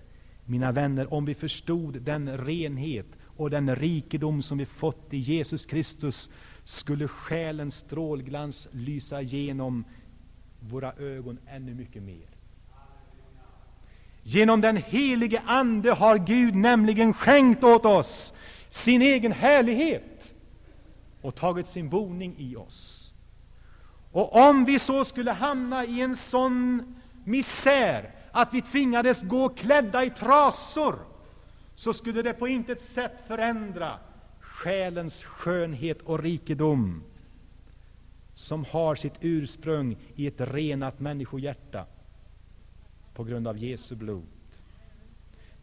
Mina 0.45 0.71
vänner, 0.71 1.13
om 1.13 1.25
vi 1.25 1.35
förstod 1.35 2.01
den 2.01 2.37
renhet 2.37 3.07
och 3.37 3.49
den 3.49 3.75
rikedom 3.75 4.41
som 4.41 4.57
vi 4.57 4.65
fått 4.65 5.13
i 5.13 5.17
Jesus 5.17 5.65
Kristus, 5.65 6.29
skulle 6.63 7.07
själens 7.07 7.75
strålglans 7.75 8.67
lysa 8.71 9.21
igenom 9.21 9.85
våra 10.59 10.93
ögon 10.93 11.37
ännu 11.47 11.73
mycket 11.73 12.03
mer. 12.03 12.27
Genom 14.23 14.61
den 14.61 14.77
helige 14.77 15.41
Ande 15.45 15.91
har 15.91 16.17
Gud 16.17 16.55
nämligen 16.55 17.13
skänkt 17.13 17.63
åt 17.63 17.85
oss 17.85 18.33
sin 18.69 19.01
egen 19.01 19.31
härlighet 19.31 20.33
och 21.21 21.35
tagit 21.35 21.67
sin 21.67 21.89
boning 21.89 22.35
i 22.37 22.55
oss. 22.55 23.13
Och 24.11 24.35
om 24.35 24.65
vi 24.65 24.79
så 24.79 25.05
skulle 25.05 25.31
hamna 25.31 25.85
i 25.85 26.01
en 26.01 26.15
sån 26.15 26.95
misär 27.23 28.11
att 28.35 28.53
vi 28.53 28.61
tvingades 28.61 29.21
gå 29.21 29.49
klädda 29.49 30.05
i 30.05 30.09
trasor, 30.09 30.99
så 31.75 31.93
skulle 31.93 32.21
det 32.21 32.33
på 32.33 32.47
intet 32.47 32.81
sätt 32.81 33.11
förändra 33.27 33.99
själens 34.41 35.23
skönhet 35.23 36.01
och 36.01 36.19
rikedom, 36.19 37.03
som 38.33 38.65
har 38.65 38.95
sitt 38.95 39.13
ursprung 39.21 39.97
i 40.15 40.27
ett 40.27 40.41
renat 40.41 40.99
människohjärta 40.99 41.85
på 43.13 43.23
grund 43.23 43.47
av 43.47 43.57
Jesu 43.57 43.95
blod. 43.95 44.25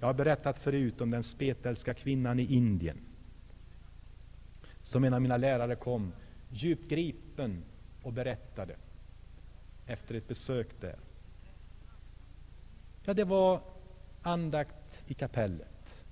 Jag 0.01 0.07
har 0.07 0.15
berättat 0.15 0.59
förut 0.59 1.01
om 1.01 1.11
den 1.11 1.25
spetälska 1.25 1.95
kvinnan 1.95 2.39
i 2.39 2.55
Indien, 2.55 2.99
som 4.83 5.05
en 5.05 5.15
av 5.15 5.23
mina 5.23 5.37
lärare 5.37 5.77
kom 5.77 6.13
djupt 6.51 6.89
gripen 6.91 7.63
och 8.03 8.13
berättade 8.13 8.77
efter 9.87 10.15
ett 10.15 10.29
besök 10.29 10.81
där. 10.81 10.97
Ja, 13.05 13.15
det 13.15 13.25
var 13.25 13.61
andakt 14.23 15.03
i 15.07 15.15
kapellet 15.15 16.05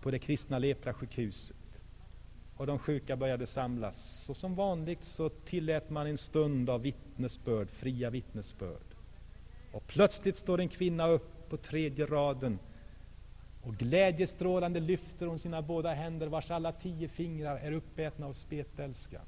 på 0.00 0.10
det 0.10 0.18
kristna 0.18 0.58
leprasjukhuset. 0.58 1.56
Och 2.56 2.66
de 2.66 2.78
sjuka 2.78 3.16
började 3.16 3.46
samlas. 3.46 4.26
Och 4.28 4.36
som 4.36 4.54
vanligt 4.54 5.04
så 5.04 5.28
tillät 5.28 5.90
man 5.90 6.06
en 6.06 6.18
stund 6.18 6.70
av 6.70 6.82
vittnesbörd, 6.82 7.68
fria 7.70 8.10
vittnesbörd. 8.10 8.94
Och 9.72 9.86
plötsligt 9.86 10.36
står 10.36 10.60
en 10.60 10.68
kvinna 10.68 11.08
upp 11.08 11.48
på 11.48 11.56
tredje 11.56 12.06
raden 12.06 12.58
och 13.62 13.74
glädjestrålande 13.74 14.80
lyfter 14.80 15.26
hon 15.26 15.38
sina 15.38 15.62
båda 15.62 15.94
händer, 15.94 16.26
vars 16.26 16.50
alla 16.50 16.72
tio 16.72 17.08
fingrar 17.08 17.56
är 17.56 17.72
uppätna 17.72 18.26
av 18.26 18.32
spetälska. 18.32 19.20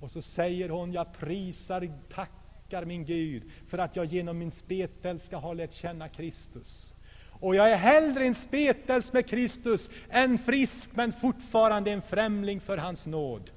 Och 0.00 0.10
så 0.10 0.22
säger 0.22 0.68
hon, 0.68 0.92
jag 0.92 1.12
prisar, 1.12 1.92
tack! 2.10 2.30
Tackar 2.66 2.84
min 2.84 3.04
Gud 3.04 3.42
för 3.68 3.78
att 3.78 3.96
jag 3.96 4.04
genom 4.06 4.38
min 4.38 4.50
spetälska 4.50 5.38
har 5.38 5.54
lärt 5.54 5.72
känna 5.72 6.08
Kristus. 6.08 6.94
Och 7.30 7.54
jag 7.54 7.70
är 7.70 7.76
hellre 7.76 8.24
en 8.24 8.34
spetälsk 8.34 9.12
med 9.12 9.26
Kristus 9.26 9.90
än 10.10 10.38
frisk, 10.38 10.90
men 10.94 11.12
fortfarande 11.12 11.90
en 11.90 12.02
främling 12.02 12.60
för 12.60 12.76
hans 12.76 13.06
nåd. 13.06 13.50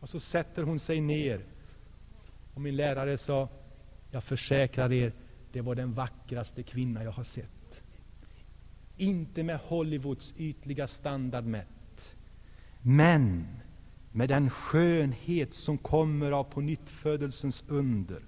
Och 0.00 0.08
så 0.08 0.20
sätter 0.20 0.62
hon 0.62 0.78
sig 0.78 1.00
ner. 1.00 1.40
Och 2.54 2.60
min 2.60 2.76
lärare 2.76 3.18
sa, 3.18 3.48
jag 4.10 4.24
försäkrar 4.24 4.92
er, 4.92 5.12
det 5.52 5.60
var 5.60 5.74
den 5.74 5.94
vackraste 5.94 6.62
kvinna 6.62 7.04
jag 7.04 7.12
har 7.12 7.24
sett. 7.24 7.82
Inte 8.96 9.42
med 9.42 9.58
Hollywoods 9.58 10.34
ytliga 10.36 10.86
standard 10.86 11.44
mätt, 11.44 12.16
men 12.82 13.46
med 14.16 14.28
den 14.28 14.50
skönhet 14.50 15.54
som 15.54 15.78
kommer 15.78 16.32
av 16.32 16.44
på 16.44 16.60
nyttfödelsens 16.60 17.64
under 17.68 18.22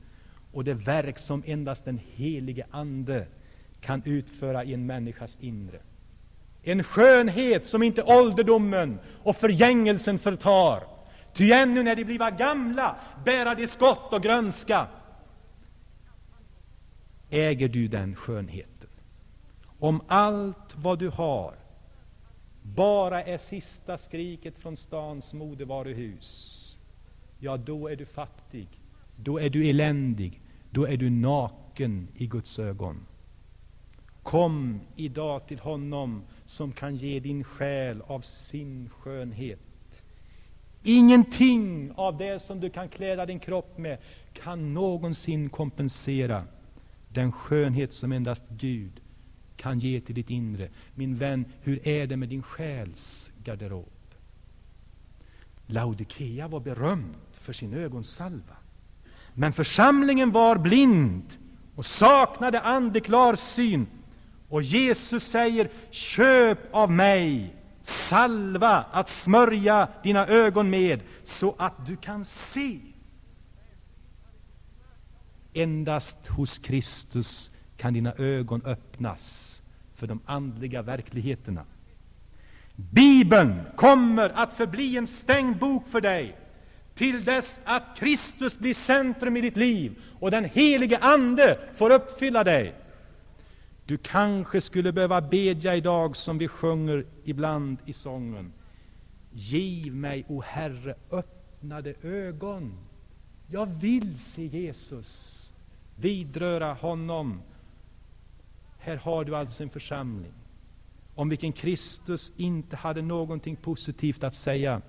och 0.52 0.64
det 0.64 0.74
verk 0.74 1.18
som 1.18 1.42
endast 1.46 1.84
den 1.84 2.00
helige 2.14 2.66
Ande 2.70 3.26
kan 3.80 4.02
utföra 4.04 4.64
i 4.64 4.74
en 4.74 4.86
människas 4.86 5.36
inre. 5.40 5.80
En 6.62 6.84
skönhet 6.84 7.66
som 7.66 7.82
inte 7.82 8.02
ålderdomen 8.02 8.98
och 9.22 9.36
förgängelsen 9.36 10.18
förtar. 10.18 10.82
Ty 11.32 11.52
ännu 11.52 11.82
när 11.82 11.96
de 11.96 12.04
bliva 12.04 12.30
gamla 12.30 12.96
bära 13.24 13.54
de 13.54 13.66
skott 13.66 14.12
och 14.12 14.22
grönska. 14.22 14.86
Äger 17.30 17.68
du 17.68 17.88
den 17.88 18.14
skönheten? 18.14 18.90
Om 19.78 20.00
allt 20.08 20.76
vad 20.76 20.98
du 20.98 21.08
har 21.08 21.54
bara 22.74 23.22
är 23.22 23.38
sista 23.38 23.98
skriket 23.98 24.58
från 24.58 24.76
stans 24.76 25.34
modevaruhus, 25.34 26.78
ja, 27.38 27.56
då 27.56 27.88
är 27.88 27.96
du 27.96 28.06
fattig, 28.06 28.68
då 29.16 29.38
är 29.38 29.50
du 29.50 29.68
eländig, 29.68 30.40
då 30.70 30.86
är 30.86 30.96
du 30.96 31.10
naken 31.10 32.08
i 32.14 32.26
Guds 32.26 32.58
ögon. 32.58 33.06
Kom 34.22 34.80
idag 34.96 35.46
till 35.46 35.58
honom 35.58 36.22
som 36.44 36.72
kan 36.72 36.96
ge 36.96 37.20
din 37.20 37.44
själ 37.44 38.02
av 38.06 38.20
sin 38.20 38.90
skönhet. 38.90 39.60
Ingenting 40.82 41.92
av 41.94 42.18
det 42.18 42.42
som 42.42 42.60
du 42.60 42.70
kan 42.70 42.88
kläda 42.88 43.26
din 43.26 43.40
kropp 43.40 43.78
med 43.78 43.98
kan 44.32 44.72
någonsin 44.72 45.50
kompensera 45.50 46.44
den 47.08 47.32
skönhet 47.32 47.92
som 47.92 48.12
endast 48.12 48.42
Gud 48.48 49.00
kan 49.58 49.78
ge 49.78 50.00
till 50.00 50.14
ditt 50.14 50.30
inre. 50.30 50.68
Min 50.94 51.16
vän, 51.16 51.44
hur 51.60 51.88
är 51.88 52.06
det 52.06 52.16
med 52.16 52.28
din 52.28 52.42
själs 52.42 53.30
garderob? 53.44 53.92
Laodikea 55.66 56.48
var 56.48 56.60
berömd 56.60 57.16
för 57.32 57.52
sin 57.52 57.74
ögonsalva. 57.74 58.56
Men 59.34 59.52
församlingen 59.52 60.32
var 60.32 60.58
blind 60.58 61.36
och 61.74 61.86
saknade 61.86 62.60
andeklar 62.60 63.36
syn. 63.36 63.86
Och 64.48 64.62
Jesus 64.62 65.22
säger, 65.22 65.70
köp 65.90 66.74
av 66.74 66.90
mig 66.90 67.54
salva 68.08 68.84
att 68.92 69.08
smörja 69.08 69.88
dina 70.02 70.26
ögon 70.26 70.70
med, 70.70 71.00
så 71.24 71.54
att 71.58 71.86
du 71.86 71.96
kan 71.96 72.24
se. 72.24 72.80
Endast 75.54 76.26
hos 76.26 76.58
Kristus 76.58 77.50
kan 77.78 77.94
dina 77.94 78.12
ögon 78.12 78.62
öppnas 78.64 79.54
för 79.94 80.06
de 80.06 80.20
andliga 80.26 80.82
verkligheterna. 80.82 81.64
Bibeln 82.76 83.60
kommer 83.76 84.30
att 84.30 84.52
förbli 84.52 84.96
en 84.96 85.06
stängd 85.06 85.58
bok 85.58 85.88
för 85.88 86.00
dig 86.00 86.36
till 86.94 87.24
dess 87.24 87.60
att 87.64 87.96
Kristus 87.96 88.58
blir 88.58 88.74
centrum 88.74 89.36
i 89.36 89.40
ditt 89.40 89.56
liv 89.56 90.02
och 90.20 90.30
den 90.30 90.44
helige 90.44 90.98
Ande 90.98 91.58
får 91.76 91.90
uppfylla 91.90 92.44
dig. 92.44 92.74
Du 93.86 93.96
kanske 93.96 94.60
skulle 94.60 94.92
behöva 94.92 95.20
bedja 95.20 95.76
idag, 95.76 96.16
som 96.16 96.38
vi 96.38 96.48
sjunger 96.48 97.04
ibland 97.24 97.78
i 97.84 97.92
sången. 97.92 98.52
Giv 99.32 99.94
mig, 99.94 100.24
o 100.28 100.42
Herre, 100.46 100.94
öppnade 101.10 101.94
ögon. 102.02 102.78
Jag 103.50 103.66
vill 103.66 104.18
se 104.18 104.46
Jesus, 104.46 105.52
vidröra 105.96 106.72
honom. 106.72 107.42
Här 108.88 108.96
har 108.96 109.24
du 109.24 109.36
alltså 109.36 109.62
en 109.62 109.70
församling 109.70 110.32
om 111.14 111.28
vilken 111.28 111.52
Kristus 111.52 112.32
inte 112.36 112.76
hade 112.76 113.02
någonting 113.02 113.56
positivt 113.56 114.24
att 114.24 114.34
säga. 114.34 114.82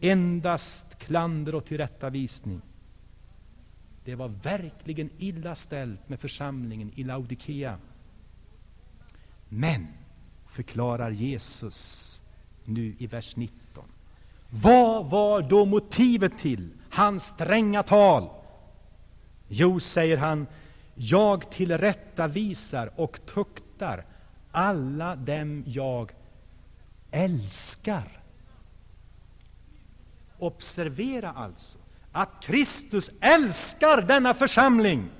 Endast 0.00 0.98
klander 0.98 1.54
och 1.54 1.64
tillrättavisning. 1.64 2.60
Det 4.04 4.14
var 4.14 4.28
verkligen 4.28 5.10
illa 5.18 5.54
ställt 5.54 6.08
med 6.08 6.20
församlingen 6.20 6.92
i 6.94 7.04
Laodikea. 7.04 7.78
Men, 9.48 9.86
förklarar 10.48 11.10
Jesus 11.10 12.20
nu 12.64 12.94
i 12.98 13.06
vers 13.06 13.36
19, 13.36 13.84
vad 14.50 15.10
var 15.10 15.42
då 15.42 15.64
motivet 15.64 16.38
till 16.38 16.70
hans 16.90 17.22
stränga 17.22 17.82
tal? 17.82 18.28
Jo, 19.48 19.80
säger 19.80 20.16
han, 20.16 20.46
jag 20.98 21.50
tillrättavisar 21.50 22.90
och 22.96 23.18
tuktar 23.26 24.04
alla 24.52 25.16
dem 25.16 25.64
jag 25.66 26.12
älskar. 27.10 28.20
Observera 30.38 31.30
alltså 31.32 31.78
att 32.12 32.42
Kristus 32.42 33.10
älskar 33.20 34.02
denna 34.02 34.34
församling 34.34 35.10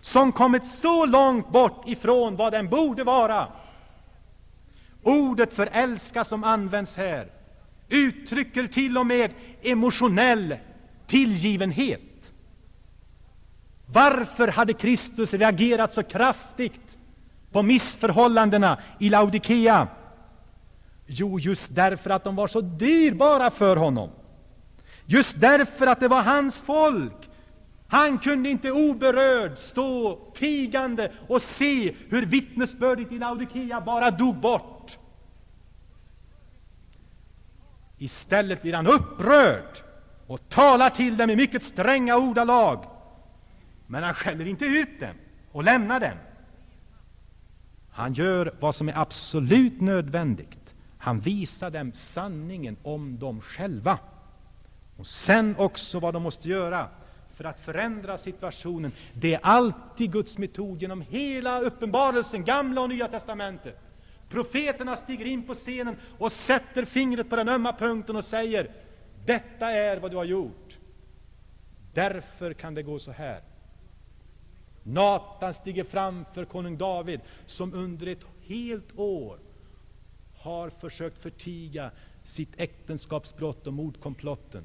som 0.00 0.32
kommit 0.32 0.64
så 0.64 1.06
långt 1.06 1.52
bort 1.52 1.88
ifrån 1.88 2.36
vad 2.36 2.52
den 2.52 2.68
borde 2.68 3.04
vara. 3.04 3.48
Ordet 5.02 5.52
för 5.52 5.66
älska 5.66 6.24
som 6.24 6.44
används 6.44 6.96
här 6.96 7.30
uttrycker 7.88 8.66
till 8.66 8.98
och 8.98 9.06
med 9.06 9.30
emotionell 9.62 10.56
tillgivenhet. 11.06 12.11
Varför 13.92 14.48
hade 14.48 14.72
Kristus 14.72 15.32
reagerat 15.32 15.92
så 15.92 16.02
kraftigt 16.02 16.96
på 17.52 17.62
missförhållandena 17.62 18.78
i 18.98 19.08
Laodikea? 19.08 19.88
Jo, 21.06 21.38
just 21.38 21.74
därför 21.74 22.10
att 22.10 22.24
de 22.24 22.36
var 22.36 22.48
så 22.48 22.60
dyrbara 22.60 23.50
för 23.50 23.76
honom. 23.76 24.10
Just 25.06 25.40
därför 25.40 25.86
att 25.86 26.00
det 26.00 26.08
var 26.08 26.22
hans 26.22 26.60
folk. 26.60 27.28
Han 27.88 28.18
kunde 28.18 28.48
inte 28.50 28.72
oberörd 28.72 29.58
stå 29.58 30.18
tigande 30.34 31.12
och 31.28 31.42
se 31.42 31.94
hur 32.08 32.26
vittnesbördet 32.26 33.12
i 33.12 33.18
Laodikea 33.18 33.80
bara 33.80 34.10
dog 34.10 34.36
bort. 34.36 34.98
Istället 37.98 38.62
blir 38.62 38.74
han 38.74 38.86
upprörd 38.86 39.78
och 40.26 40.48
talar 40.48 40.90
till 40.90 41.16
dem 41.16 41.30
i 41.30 41.36
mycket 41.36 41.64
stränga 41.64 42.16
ordalag. 42.16 42.84
Men 43.86 44.02
han 44.02 44.14
skäller 44.14 44.44
inte 44.48 44.64
ut 44.64 45.00
dem 45.00 45.14
och 45.52 45.64
lämnar 45.64 46.00
dem. 46.00 46.18
Han 47.90 48.14
gör 48.14 48.54
vad 48.60 48.74
som 48.74 48.88
är 48.88 48.98
absolut 48.98 49.80
nödvändigt. 49.80 50.74
Han 50.98 51.20
visar 51.20 51.70
dem 51.70 51.92
sanningen 51.92 52.76
om 52.82 53.18
dem 53.18 53.40
själva. 53.40 53.98
Och 54.96 55.06
sen 55.06 55.56
också 55.58 56.00
vad 56.00 56.14
de 56.14 56.22
måste 56.22 56.48
göra 56.48 56.88
för 57.34 57.44
att 57.44 57.60
förändra 57.60 58.18
situationen. 58.18 58.92
Det 59.12 59.34
är 59.34 59.40
alltid 59.42 60.12
Guds 60.12 60.38
metod 60.38 60.82
genom 60.82 61.00
hela 61.00 61.60
uppenbarelsen, 61.60 62.44
Gamla 62.44 62.80
och 62.80 62.88
Nya 62.88 63.08
testamentet. 63.08 63.80
Profeterna 64.28 64.96
stiger 64.96 65.24
in 65.24 65.42
på 65.42 65.54
scenen 65.54 65.96
och 66.18 66.32
sätter 66.32 66.84
fingret 66.84 67.30
på 67.30 67.36
den 67.36 67.48
ömma 67.48 67.72
punkten 67.72 68.16
och 68.16 68.24
säger 68.24 68.70
Detta 69.26 69.70
är 69.70 70.00
vad 70.00 70.10
du 70.10 70.16
har 70.16 70.24
gjort. 70.24 70.78
Därför 71.94 72.52
kan 72.52 72.74
det 72.74 72.82
gå 72.82 72.98
så 72.98 73.12
här. 73.12 73.40
Natan 74.82 75.54
stiger 75.54 75.84
fram 75.84 76.24
för 76.34 76.44
konung 76.44 76.78
David, 76.78 77.20
som 77.46 77.74
under 77.74 78.06
ett 78.06 78.24
helt 78.42 78.98
år 78.98 79.38
har 80.36 80.70
försökt 80.70 81.18
förtiga 81.18 81.90
sitt 82.24 82.60
äktenskapsbrott 82.60 83.66
och 83.66 83.72
mordkomplotten. 83.72 84.64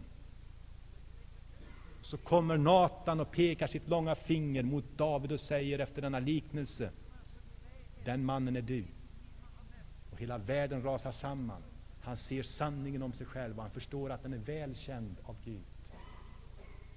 Så 2.01 2.17
kommer 2.17 2.57
Natan 2.57 3.19
och 3.19 3.31
pekar 3.31 3.67
sitt 3.67 3.87
långa 3.87 4.15
finger 4.15 4.63
mot 4.63 4.85
David 4.97 5.31
och 5.31 5.39
säger 5.39 5.79
efter 5.79 6.01
denna 6.01 6.19
liknelse 6.19 6.91
Den 8.05 8.25
mannen 8.25 8.55
är 8.55 8.61
du. 8.61 8.85
Och 10.11 10.19
hela 10.21 10.37
världen 10.37 10.83
rasar 10.83 11.11
samman. 11.11 11.61
Han 12.01 12.17
ser 12.17 12.43
sanningen 12.43 13.03
om 13.03 13.13
sig 13.13 13.25
själv 13.25 13.57
och 13.57 13.63
han 13.63 13.71
förstår 13.71 14.09
att 14.09 14.23
den 14.23 14.33
är 14.33 14.37
välkänd 14.37 15.15
av 15.23 15.35
Gud. 15.43 15.63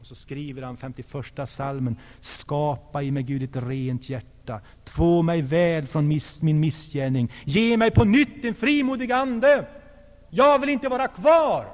Och 0.00 0.06
så 0.06 0.14
skriver 0.14 0.62
han 0.62 0.76
51 0.76 1.26
salmen 1.48 1.96
Skapa 2.20 3.02
i 3.02 3.10
mig, 3.10 3.22
Gud, 3.22 3.42
ett 3.42 3.62
rent 3.62 4.08
hjärta. 4.08 4.60
Två 4.84 5.22
mig 5.22 5.42
väl 5.42 5.86
från 5.86 6.08
miss, 6.08 6.42
min 6.42 6.60
missgärning. 6.60 7.32
Ge 7.44 7.76
mig 7.76 7.90
på 7.90 8.04
nytt 8.04 8.44
en 8.44 8.54
frimodig 8.54 9.12
ande. 9.12 9.68
Jag 10.30 10.58
vill 10.58 10.68
inte 10.68 10.88
vara 10.88 11.08
kvar 11.08 11.66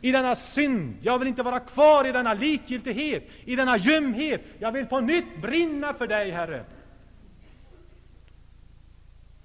i 0.00 0.12
denna 0.12 0.36
synd. 0.36 0.96
Jag 1.00 1.18
vill 1.18 1.28
inte 1.28 1.42
vara 1.42 1.60
kvar 1.60 2.06
i 2.08 2.12
denna 2.12 2.34
likgiltighet, 2.34 3.28
i 3.44 3.56
denna 3.56 3.76
ljumhet. 3.76 4.42
Jag 4.58 4.72
vill 4.72 4.86
på 4.86 5.00
nytt 5.00 5.42
brinna 5.42 5.94
för 5.94 6.06
dig, 6.06 6.30
Herre. 6.30 6.64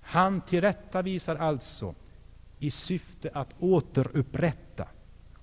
Han 0.01 0.41
tillrättavisar 0.41 1.36
alltså 1.36 1.95
i 2.59 2.72
syfte 2.72 3.30
att 3.34 3.49
återupprätta. 3.59 4.88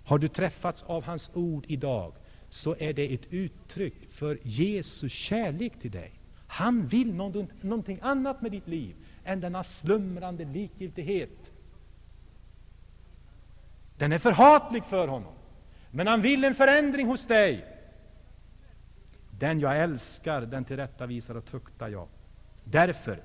Har 0.04 0.18
du 0.18 0.28
träffats 0.28 0.82
av 0.82 1.04
hans 1.04 1.30
ord 1.34 1.64
idag, 1.68 2.12
så 2.48 2.76
är 2.78 2.92
det 2.92 3.14
ett 3.14 3.32
uttryck 3.32 3.94
för 4.12 4.38
Jesu 4.42 5.08
kärlek 5.08 5.80
till 5.80 5.90
dig. 5.90 6.12
Han 6.46 6.86
vill 6.86 7.14
någonting 7.60 7.98
annat 8.02 8.42
med 8.42 8.52
ditt 8.52 8.68
liv 8.68 8.96
än 9.24 9.40
denna 9.40 9.64
slumrande 9.64 10.44
likgiltighet. 10.44 11.52
Den 13.98 14.12
är 14.12 14.18
förhatlig 14.18 14.84
för 14.84 15.08
honom, 15.08 15.34
men 15.90 16.06
han 16.06 16.22
vill 16.22 16.44
en 16.44 16.54
förändring 16.54 17.06
hos 17.06 17.26
dig. 17.26 17.64
Den 19.30 19.60
jag 19.60 19.78
älskar, 19.80 20.40
den 20.40 20.64
tillrättavisar 20.64 21.34
och 21.34 21.44
tuktar 21.44 21.88
jag. 21.88 22.08
Därför, 22.64 23.22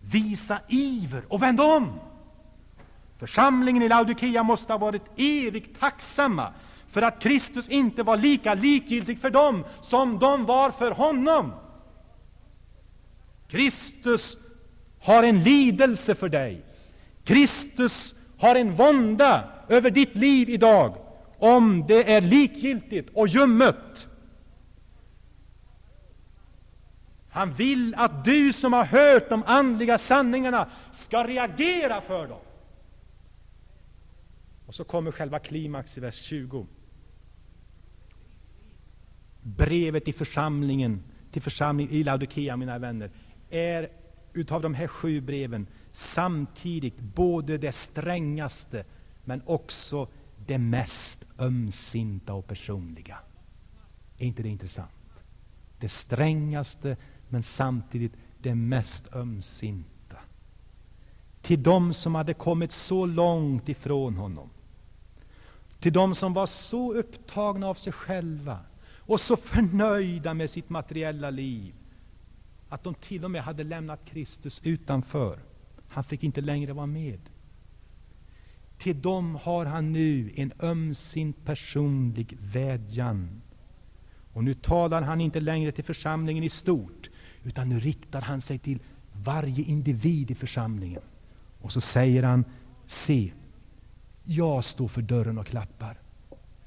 visa 0.00 0.60
iver 0.68 1.24
och 1.28 1.42
vänd 1.42 1.60
om! 1.60 2.00
Församlingen 3.22 3.82
i 3.82 3.88
Laodikea 3.88 4.42
måste 4.42 4.72
ha 4.72 4.78
varit 4.78 5.02
evigt 5.16 5.80
tacksamma 5.80 6.52
för 6.90 7.02
att 7.02 7.20
Kristus 7.22 7.68
inte 7.68 8.02
var 8.02 8.16
lika 8.16 8.54
likgiltig 8.54 9.20
för 9.20 9.30
dem 9.30 9.64
som 9.82 10.18
de 10.18 10.44
var 10.44 10.70
för 10.70 10.90
honom. 10.90 11.52
Kristus 13.48 14.38
har 15.00 15.22
en 15.22 15.42
lidelse 15.42 16.14
för 16.14 16.28
dig. 16.28 16.64
Kristus 17.24 18.14
har 18.38 18.54
en 18.54 18.74
vånda 18.74 19.44
över 19.68 19.90
ditt 19.90 20.14
liv 20.14 20.48
idag, 20.50 20.96
om 21.38 21.84
det 21.88 22.12
är 22.12 22.20
likgiltigt 22.20 23.10
och 23.14 23.28
ljummet. 23.28 24.06
Han 27.30 27.54
vill 27.54 27.94
att 27.94 28.24
du 28.24 28.52
som 28.52 28.72
har 28.72 28.84
hört 28.84 29.28
de 29.28 29.42
andliga 29.46 29.98
sanningarna 29.98 30.68
ska 30.92 31.24
reagera 31.24 32.00
för 32.00 32.26
dem. 32.28 32.40
Och 34.66 34.74
så 34.74 34.84
kommer 34.84 35.12
själva 35.12 35.38
klimax 35.38 35.96
i 35.96 36.00
vers 36.00 36.14
20. 36.14 36.66
Brevet 39.42 40.04
till 40.04 40.14
församlingen, 40.14 41.02
till 41.32 41.42
församlingen 41.42 41.92
i 41.92 42.04
Laodikea, 42.04 42.56
mina 42.56 42.78
vänner, 42.78 43.10
är 43.50 43.88
utav 44.32 44.62
de 44.62 44.74
här 44.74 44.86
sju 44.86 45.20
breven 45.20 45.66
samtidigt 45.92 47.00
både 47.00 47.58
det 47.58 47.72
strängaste 47.72 48.84
men 49.24 49.42
också 49.46 50.08
det 50.46 50.58
mest 50.58 51.24
ömsinta 51.38 52.34
och 52.34 52.46
personliga. 52.46 53.18
Är 54.18 54.26
inte 54.26 54.42
det 54.42 54.48
intressant? 54.48 54.90
Det 55.78 55.88
strängaste, 55.88 56.96
men 57.28 57.42
samtidigt 57.42 58.12
det 58.38 58.54
mest 58.54 59.12
ömsinta. 59.12 59.88
Till 61.42 61.62
dem 61.62 61.94
som 61.94 62.14
hade 62.14 62.34
kommit 62.34 62.72
så 62.72 63.06
långt 63.06 63.68
ifrån 63.68 64.16
honom. 64.16 64.50
Till 65.80 65.92
dem 65.92 66.14
som 66.14 66.34
var 66.34 66.46
så 66.46 66.94
upptagna 66.94 67.66
av 67.66 67.74
sig 67.74 67.92
själva 67.92 68.58
och 68.98 69.20
så 69.20 69.36
förnöjda 69.36 70.34
med 70.34 70.50
sitt 70.50 70.70
materiella 70.70 71.30
liv 71.30 71.74
att 72.68 72.84
de 72.84 72.94
till 72.94 73.24
och 73.24 73.30
med 73.30 73.42
hade 73.42 73.64
lämnat 73.64 74.04
Kristus 74.04 74.60
utanför. 74.64 75.38
Han 75.88 76.04
fick 76.04 76.24
inte 76.24 76.40
längre 76.40 76.72
vara 76.72 76.86
med. 76.86 77.20
Till 78.78 79.00
dem 79.02 79.34
har 79.42 79.66
han 79.66 79.92
nu 79.92 80.32
en 80.36 80.52
ömsint 80.60 81.44
personlig 81.44 82.38
vädjan. 82.40 83.42
Och 84.32 84.44
nu 84.44 84.54
talar 84.54 85.02
han 85.02 85.20
inte 85.20 85.40
längre 85.40 85.72
till 85.72 85.84
församlingen 85.84 86.44
i 86.44 86.48
stort, 86.48 87.10
utan 87.42 87.68
nu 87.68 87.80
riktar 87.80 88.20
han 88.20 88.40
sig 88.42 88.58
till 88.58 88.78
varje 89.12 89.64
individ 89.64 90.30
i 90.30 90.34
församlingen. 90.34 91.02
Och 91.62 91.72
så 91.72 91.80
säger 91.80 92.22
han, 92.22 92.44
se, 92.86 93.32
jag 94.24 94.64
står 94.64 94.88
för 94.88 95.02
dörren 95.02 95.38
och 95.38 95.46
klappar. 95.46 95.98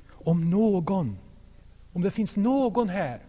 Om 0.09 0.49
någon, 0.49 1.17
om 1.93 2.01
det 2.01 2.11
finns 2.11 2.35
någon 2.35 2.89
här 2.89 3.19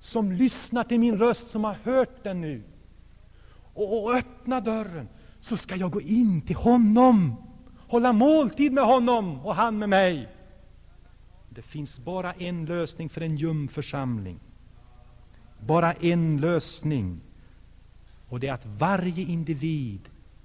som 0.00 0.32
lyssnar 0.32 0.84
till 0.84 1.00
min 1.00 1.18
röst, 1.18 1.50
som 1.50 1.64
har 1.64 1.74
hört 1.74 2.24
den 2.24 2.40
nu, 2.40 2.62
och, 3.74 4.04
och 4.04 4.14
öppnar 4.14 4.60
dörren, 4.60 5.08
så 5.40 5.56
ska 5.56 5.76
jag 5.76 5.90
gå 5.90 6.00
in 6.00 6.40
till 6.40 6.56
honom 6.56 7.36
hålla 7.92 8.12
måltid 8.12 8.72
med 8.72 8.84
honom 8.84 9.40
och 9.40 9.54
han 9.54 9.78
med 9.78 9.88
mig. 9.88 10.28
Det 11.48 11.62
finns 11.62 11.98
bara 11.98 12.32
en 12.32 12.64
lösning 12.64 13.08
för 13.08 13.20
en 13.20 13.36
ljum 13.36 13.68
församling. 13.68 14.38
Bara 15.60 15.92
en 15.92 16.40
lösning. 16.40 17.20
Och 18.28 18.40
det 18.40 18.48
är 18.48 18.52
att 18.52 18.66
varje 18.66 19.24
individ 19.24 20.00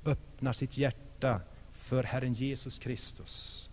öppnar 0.07 0.53
sitt 0.53 0.77
hjärta 0.77 1.41
för 1.89 2.03
Herren 2.03 2.33
Jesus 2.33 2.79
Kristus. 2.79 3.69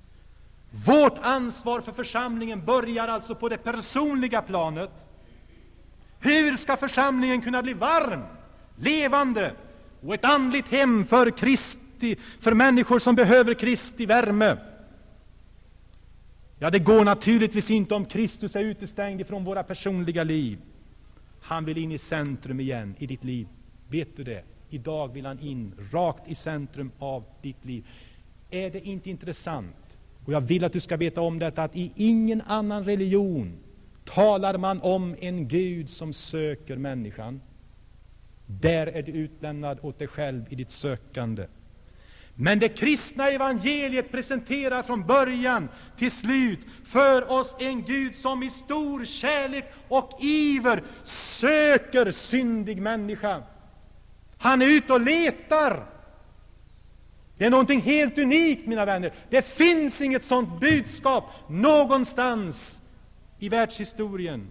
Vårt 0.86 1.18
ansvar 1.18 1.80
för 1.80 1.92
församlingen 1.92 2.64
börjar 2.64 3.08
alltså 3.08 3.34
på 3.34 3.48
det 3.48 3.58
personliga 3.58 4.42
planet. 4.42 4.90
Hur 6.20 6.56
ska 6.56 6.76
församlingen 6.76 7.42
kunna 7.42 7.62
bli 7.62 7.72
varm, 7.72 8.22
levande 8.76 9.52
och 10.02 10.14
ett 10.14 10.24
andligt 10.24 10.68
hem 10.68 11.06
för 11.06 11.30
Kristi, 11.30 12.16
för 12.40 12.52
människor 12.52 12.98
som 12.98 13.14
behöver 13.14 13.54
Kristi 13.54 14.06
värme. 14.06 14.56
Ja, 16.58 16.70
det 16.70 16.78
går 16.78 17.04
naturligtvis 17.04 17.70
inte 17.70 17.94
om 17.94 18.04
Kristus 18.04 18.56
är 18.56 18.60
utestängd 18.60 19.20
ifrån 19.20 19.44
våra 19.44 19.62
personliga 19.62 20.24
liv. 20.24 20.58
Han 21.40 21.64
vill 21.64 21.78
in 21.78 21.92
i 21.92 21.98
centrum 21.98 22.60
igen 22.60 22.94
i 22.98 23.06
ditt 23.06 23.24
liv. 23.24 23.48
Vet 23.88 24.16
du 24.16 24.24
det? 24.24 24.44
Idag 24.74 25.12
vill 25.12 25.26
han 25.26 25.38
in 25.40 25.74
rakt 25.92 26.28
i 26.28 26.34
centrum 26.34 26.90
av 26.98 27.24
ditt 27.42 27.64
liv. 27.64 27.86
Är 28.50 28.70
det 28.70 28.80
inte 28.86 29.10
intressant? 29.10 29.96
Och 30.26 30.32
jag 30.32 30.40
vill 30.40 30.64
att 30.64 30.72
du 30.72 30.80
ska 30.80 30.96
veta 30.96 31.20
om 31.20 31.38
detta, 31.38 31.62
att 31.62 31.76
i 31.76 31.92
ingen 31.96 32.40
annan 32.40 32.84
religion 32.84 33.56
talar 34.04 34.58
man 34.58 34.80
om 34.80 35.16
en 35.20 35.48
Gud 35.48 35.90
som 35.90 36.12
söker 36.12 36.76
människan. 36.76 37.40
Där 38.46 38.86
är 38.86 39.02
du 39.02 39.12
utlämnad 39.12 39.78
åt 39.82 39.98
dig 39.98 40.08
själv 40.08 40.44
i 40.50 40.54
ditt 40.54 40.70
sökande. 40.70 41.46
Men 42.34 42.58
det 42.58 42.68
kristna 42.68 43.28
evangeliet 43.28 44.10
presenterar 44.10 44.82
från 44.82 45.06
början 45.06 45.68
till 45.98 46.10
slut 46.10 46.60
för 46.84 47.30
oss 47.30 47.54
en 47.58 47.82
Gud 47.82 48.14
som 48.14 48.42
i 48.42 48.50
stor 48.50 49.04
kärlek 49.04 49.64
och 49.88 50.10
iver 50.20 50.82
söker 51.40 52.12
syndig 52.12 52.82
människa. 52.82 53.42
Han 54.44 54.62
är 54.62 54.66
ute 54.66 54.92
och 54.92 55.00
letar. 55.00 55.86
Det 57.38 57.44
är 57.44 57.50
någonting 57.50 57.80
helt 57.80 58.18
unikt, 58.18 58.66
mina 58.66 58.84
vänner. 58.84 59.12
Det 59.30 59.42
finns 59.42 60.00
inget 60.00 60.24
sådant 60.24 60.60
budskap 60.60 61.24
någonstans 61.48 62.80
i 63.38 63.48
världshistorien. 63.48 64.48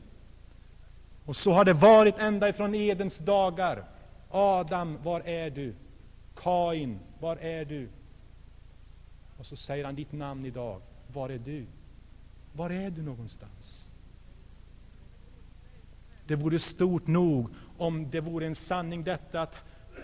Och 1.26 1.36
så 1.36 1.52
har 1.52 1.66
det 1.66 1.74
varit 1.74 2.18
ända 2.18 2.50
ifrån 2.50 2.76
Edens 2.76 3.18
dagar. 3.18 3.86
Adam, 4.30 4.98
var 5.04 5.20
är 5.20 5.50
du? 5.50 5.76
Kain, 6.36 7.00
var 7.20 7.36
är 7.38 7.66
du? 7.66 7.90
Och 9.40 9.46
så 9.46 9.56
säger 9.56 9.86
han 9.86 9.96
ditt 9.96 10.12
namn 10.12 10.46
idag. 10.46 10.82
Var 11.14 11.30
är 11.30 11.40
du? 11.40 11.66
Var 12.54 12.70
är 12.70 12.90
du 12.90 13.02
någonstans? 13.02 13.90
Det 16.28 16.36
vore 16.36 16.60
stort 16.60 17.08
nog 17.08 17.50
om 17.78 18.10
det 18.10 18.22
vore 18.22 18.46
en 18.46 18.56
sanning 18.56 19.04
detta 19.04 19.42
att 19.42 19.56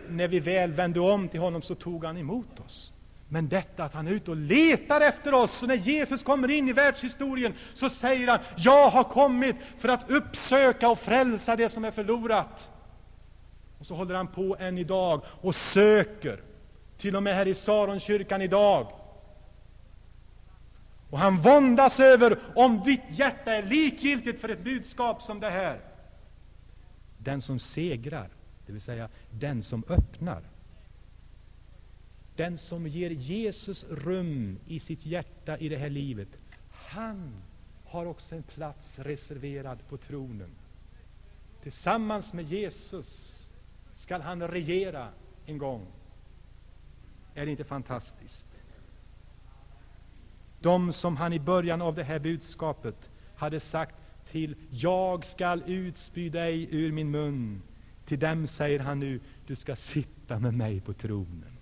när 0.09 0.27
vi 0.27 0.39
väl 0.39 0.71
vände 0.71 0.99
om 0.99 1.29
till 1.29 1.39
honom 1.39 1.61
så 1.61 1.75
tog 1.75 2.05
han 2.05 2.17
emot 2.17 2.59
oss. 2.65 2.93
Men 3.31 3.49
detta 3.49 3.83
att 3.83 3.93
han 3.93 4.07
är 4.07 4.11
ute 4.11 4.31
och 4.31 4.37
letar 4.37 5.01
efter 5.01 5.33
oss, 5.33 5.61
och 5.61 5.67
när 5.67 5.75
Jesus 5.75 6.23
kommer 6.23 6.51
in 6.51 6.69
i 6.69 6.73
världshistorien 6.73 7.53
så 7.73 7.89
säger 7.89 8.27
han, 8.27 8.39
jag 8.57 8.89
har 8.89 9.03
kommit 9.03 9.55
för 9.79 9.89
att 9.89 10.09
uppsöka 10.09 10.89
och 10.89 10.99
frälsa 10.99 11.55
det 11.55 11.69
som 11.69 11.85
är 11.85 11.91
förlorat. 11.91 12.67
Och 13.79 13.85
så 13.85 13.95
håller 13.95 14.15
han 14.15 14.27
på 14.27 14.57
än 14.59 14.77
idag 14.77 15.21
och 15.41 15.55
söker, 15.55 16.41
till 16.97 17.15
och 17.15 17.23
med 17.23 17.35
här 17.35 17.47
i 17.47 17.55
Saronkyrkan 17.55 18.41
idag. 18.41 18.87
Och 21.09 21.19
han 21.19 21.41
våndas 21.41 21.99
över 21.99 22.39
om 22.55 22.83
ditt 22.85 23.03
hjärta 23.09 23.53
är 23.53 23.63
likgiltigt 23.63 24.41
för 24.41 24.49
ett 24.49 24.63
budskap 24.63 25.21
som 25.21 25.39
det 25.39 25.49
här. 25.49 25.79
Den 27.17 27.41
som 27.41 27.59
segrar, 27.59 28.29
det 28.69 28.73
vill 28.73 28.81
säga 28.81 29.09
den 29.31 29.63
som 29.63 29.83
öppnar, 29.87 30.43
den 32.35 32.57
som 32.57 32.87
ger 32.87 33.09
Jesus 33.09 33.83
rum 33.89 34.59
i 34.67 34.79
sitt 34.79 35.05
hjärta 35.05 35.57
i 35.57 35.69
det 35.69 35.77
här 35.77 35.89
livet, 35.89 36.27
han 36.71 37.41
har 37.85 38.05
också 38.05 38.35
en 38.35 38.43
plats 38.43 38.99
reserverad 38.99 39.79
på 39.89 39.97
tronen. 39.97 40.49
Tillsammans 41.63 42.33
med 42.33 42.45
Jesus 42.45 43.41
skall 43.95 44.21
han 44.21 44.47
regera 44.47 45.09
en 45.45 45.57
gång. 45.57 45.87
Är 47.35 47.45
det 47.45 47.51
inte 47.51 47.63
fantastiskt? 47.63 48.45
De 50.59 50.93
som 50.93 51.17
han 51.17 51.33
i 51.33 51.39
början 51.39 51.81
av 51.81 51.95
det 51.95 52.03
här 52.03 52.19
budskapet 52.19 53.09
hade 53.35 53.59
sagt 53.59 53.95
till 54.27 54.55
”Jag 54.69 55.25
skall 55.25 55.63
utspy 55.67 56.29
dig 56.29 56.67
ur 56.71 56.91
min 56.91 57.11
mun”, 57.11 57.61
till 58.09 58.19
dem 58.19 58.47
säger 58.47 58.79
han 58.79 58.99
nu 58.99 59.19
”Du 59.47 59.55
ska 59.55 59.75
sitta 59.75 60.39
med 60.39 60.53
mig 60.53 60.81
på 60.81 60.93
tronen”. 60.93 61.57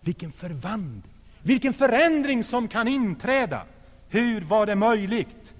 Vilken 0.00 0.32
förvandling, 0.32 1.12
vilken 1.42 1.74
förändring 1.74 2.44
som 2.44 2.68
kan 2.68 2.88
inträda! 2.88 3.66
Hur 4.08 4.40
var 4.40 4.66
det 4.66 4.74
möjligt? 4.74 5.54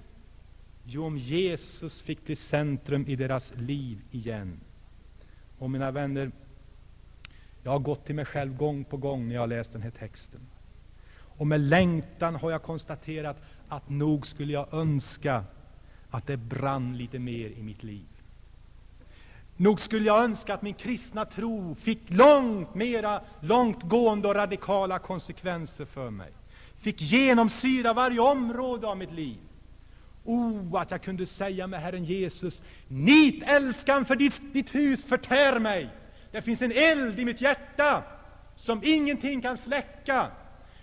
Jo, 0.83 1.05
om 1.05 1.17
Jesus 1.17 2.01
fick 2.01 2.25
bli 2.25 2.35
centrum 2.35 3.07
i 3.07 3.15
deras 3.15 3.53
liv 3.55 4.01
igen. 4.11 4.59
Och 5.57 5.69
mina 5.69 5.91
vänner, 5.91 6.31
jag 7.63 7.71
har 7.71 7.79
gått 7.79 8.05
till 8.05 8.15
mig 8.15 8.25
själv 8.25 8.57
gång 8.57 8.83
på 8.83 8.97
gång 8.97 9.27
när 9.27 9.35
jag 9.35 9.41
har 9.41 9.47
läst 9.47 9.73
den 9.73 9.81
här 9.81 9.91
texten. 9.91 10.41
Och 11.11 11.47
med 11.47 11.59
längtan 11.59 12.35
har 12.35 12.51
jag 12.51 12.63
konstaterat 12.63 13.37
att 13.67 13.89
nog 13.89 14.27
skulle 14.27 14.53
jag 14.53 14.73
önska 14.73 15.43
att 16.09 16.27
det 16.27 16.37
brann 16.37 16.97
lite 16.97 17.19
mer 17.19 17.49
i 17.49 17.63
mitt 17.63 17.83
liv. 17.83 18.18
Nog 19.61 19.81
skulle 19.81 20.05
jag 20.05 20.23
önska 20.23 20.53
att 20.53 20.61
min 20.61 20.73
kristna 20.73 21.25
tro 21.25 21.75
fick 21.75 21.99
långt 22.07 22.75
mera 22.75 23.21
långtgående 23.39 24.27
och 24.27 24.35
radikala 24.35 24.99
konsekvenser 24.99 25.85
för 25.85 26.09
mig. 26.09 26.31
Fick 26.81 27.01
genomsyra 27.01 27.93
varje 27.93 28.19
område 28.19 28.87
av 28.87 28.97
mitt 28.97 29.11
liv. 29.11 29.37
O, 30.23 30.77
att 30.77 30.91
jag 30.91 31.01
kunde 31.01 31.25
säga 31.25 31.67
med 31.67 31.81
Herren 31.81 32.03
Jesus, 32.03 32.63
nit 32.87 33.43
älskan 33.43 34.05
för 34.05 34.15
ditt, 34.15 34.53
ditt 34.53 34.75
hus 34.75 35.05
förtär 35.05 35.59
mig. 35.59 35.89
Det 36.31 36.41
finns 36.41 36.61
en 36.61 36.71
eld 36.71 37.19
i 37.19 37.25
mitt 37.25 37.41
hjärta 37.41 38.03
som 38.55 38.81
ingenting 38.83 39.41
kan 39.41 39.57
släcka. 39.57 40.27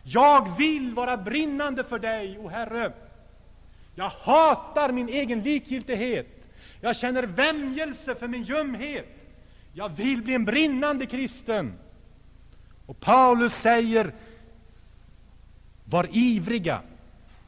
Jag 0.03 0.57
vill 0.59 0.95
vara 0.95 1.17
brinnande 1.17 1.85
för 1.85 1.99
dig, 1.99 2.39
o 2.39 2.49
Herre. 2.49 2.93
Jag 3.95 4.09
hatar 4.09 4.93
min 4.93 5.09
egen 5.09 5.43
likgiltighet. 5.43 6.36
Jag 6.81 6.97
känner 6.97 7.23
vämjelse 7.23 8.15
för 8.15 8.29
min 8.29 8.43
ljumhet. 8.43 9.27
Jag 9.73 9.89
vill 9.89 10.23
bli 10.23 10.35
en 10.35 10.45
brinnande 10.45 11.07
kristen. 11.07 11.73
Och 12.87 13.01
Paulus 13.01 13.53
säger, 13.53 14.15
var 15.85 16.09
ivriga, 16.13 16.83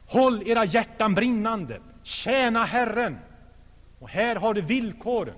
håll 0.05 0.43
era 0.45 0.65
hjärtan 0.65 1.15
brinnande, 1.15 1.81
tjäna 2.03 2.63
Herren. 2.63 3.17
Och 3.99 4.09
här 4.09 4.35
har 4.35 4.53
du 4.53 4.61
villkoren. 4.61 5.35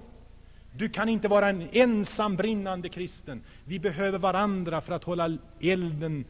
Du 0.74 0.90
kan 0.90 1.10
inte 1.10 1.28
vara 1.28 1.50
en 1.50 1.70
ensam 1.72 2.36
brinnande 2.36 2.90
kristen. 2.90 3.44
Vi 3.66 3.80
behöver 3.80 4.20
varandra 4.20 4.82
för 4.82 4.94
att 4.94 5.04
hålla 5.04 5.38
elden, 5.60 6.26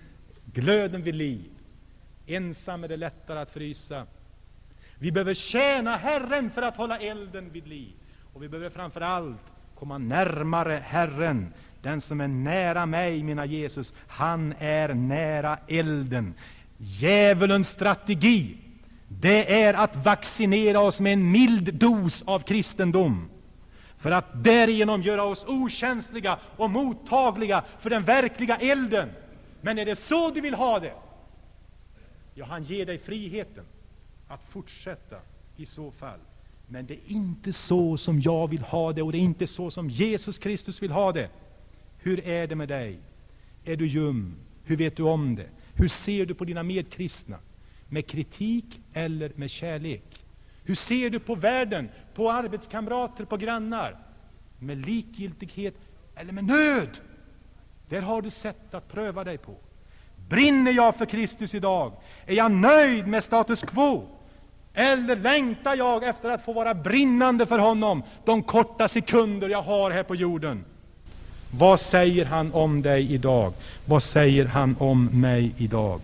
glöden 0.45 1.03
vid 1.03 1.15
liv. 1.15 1.51
Ensam 2.27 2.83
är 2.83 2.87
det 2.87 2.97
lättare 2.97 3.39
att 3.39 3.51
frysa. 3.51 4.05
Vi 5.01 5.11
behöver 5.11 5.33
tjäna 5.33 5.97
Herren 5.97 6.51
för 6.51 6.61
att 6.61 6.77
hålla 6.77 6.99
elden 6.99 7.49
vid 7.51 7.67
liv. 7.67 7.93
Och 8.33 8.43
vi 8.43 8.49
behöver 8.49 8.69
framför 8.69 9.01
allt 9.01 9.41
komma 9.75 9.97
närmare 9.97 10.83
Herren. 10.85 11.53
Den 11.81 12.01
som 12.01 12.21
är 12.21 12.27
nära 12.27 12.85
mig, 12.85 13.23
mina 13.23 13.45
Jesus, 13.45 13.93
han 14.07 14.53
är 14.59 14.93
nära 14.93 15.57
elden. 15.67 16.33
Djävulens 16.77 17.67
strategi, 17.67 18.57
det 19.07 19.63
är 19.63 19.73
att 19.73 19.95
vaccinera 19.95 20.79
oss 20.79 20.99
med 20.99 21.13
en 21.13 21.31
mild 21.31 21.73
dos 21.73 22.23
av 22.25 22.39
kristendom 22.39 23.29
för 23.97 24.11
att 24.11 24.43
därigenom 24.43 25.01
göra 25.01 25.23
oss 25.23 25.45
okänsliga 25.47 26.39
och 26.57 26.69
mottagliga 26.69 27.63
för 27.79 27.89
den 27.89 28.03
verkliga 28.03 28.57
elden. 28.57 29.09
Men 29.61 29.79
är 29.79 29.85
det 29.85 29.99
så 29.99 30.29
du 30.29 30.41
vill 30.41 30.53
ha 30.53 30.79
det? 30.79 30.93
Ja, 32.33 32.45
han 32.45 32.63
ger 32.63 32.85
dig 32.85 32.97
friheten 32.97 33.65
att 34.31 34.43
fortsätta 34.43 35.17
i 35.57 35.65
så 35.65 35.91
fall. 35.91 36.19
Men 36.67 36.85
det 36.85 36.93
är 36.93 37.11
inte 37.11 37.53
så 37.53 37.97
som 37.97 38.21
jag 38.21 38.47
vill 38.47 38.61
ha 38.61 38.93
det, 38.93 39.01
och 39.01 39.11
det 39.11 39.17
är 39.17 39.19
inte 39.19 39.47
så 39.47 39.71
som 39.71 39.89
Jesus 39.89 40.37
Kristus 40.37 40.81
vill 40.81 40.91
ha 40.91 41.11
det. 41.11 41.29
Hur 41.97 42.27
är 42.27 42.47
det 42.47 42.55
med 42.55 42.67
dig? 42.67 42.99
Är 43.65 43.75
du 43.75 43.87
ljum? 43.87 44.35
Hur 44.63 44.77
vet 44.77 44.95
du 44.95 45.03
om 45.03 45.35
det? 45.35 45.49
Hur 45.75 45.87
ser 45.87 46.25
du 46.25 46.33
på 46.33 46.45
dina 46.45 46.63
medkristna? 46.63 47.37
Med 47.89 48.07
kritik 48.07 48.79
eller 48.93 49.31
med 49.35 49.49
kärlek? 49.49 50.25
Hur 50.63 50.75
ser 50.75 51.09
du 51.09 51.19
på 51.19 51.35
världen, 51.35 51.89
på 52.15 52.31
arbetskamrater, 52.31 53.25
på 53.25 53.37
grannar? 53.37 53.99
Med 54.59 54.85
likgiltighet 54.85 55.75
eller 56.15 56.33
med 56.33 56.43
nöd? 56.43 56.99
Där 57.89 58.01
har 58.01 58.21
du 58.21 58.29
sätt 58.29 58.73
att 58.73 58.91
pröva 58.91 59.23
dig 59.23 59.37
på. 59.37 59.55
Brinner 60.29 60.71
jag 60.71 60.95
för 60.95 61.05
Kristus 61.05 61.55
idag? 61.55 61.93
Är 62.25 62.33
jag 62.33 62.51
nöjd 62.51 63.07
med 63.07 63.23
status 63.23 63.61
quo? 63.61 64.20
Eller 64.73 65.15
längtar 65.15 65.75
jag 65.75 66.03
efter 66.03 66.29
att 66.29 66.45
få 66.45 66.53
vara 66.53 66.73
brinnande 66.73 67.45
för 67.45 67.59
honom 67.59 68.03
de 68.25 68.43
korta 68.43 68.87
sekunder 68.87 69.49
jag 69.49 69.61
har 69.61 69.91
här 69.91 70.03
på 70.03 70.15
jorden? 70.15 70.65
Vad 71.49 71.79
säger 71.79 72.25
han 72.25 72.53
om 72.53 72.81
dig 72.81 73.13
idag? 73.13 73.53
Vad 73.85 74.03
säger 74.03 74.45
han 74.45 74.75
om 74.79 75.05
mig 75.21 75.53
idag? 75.57 76.01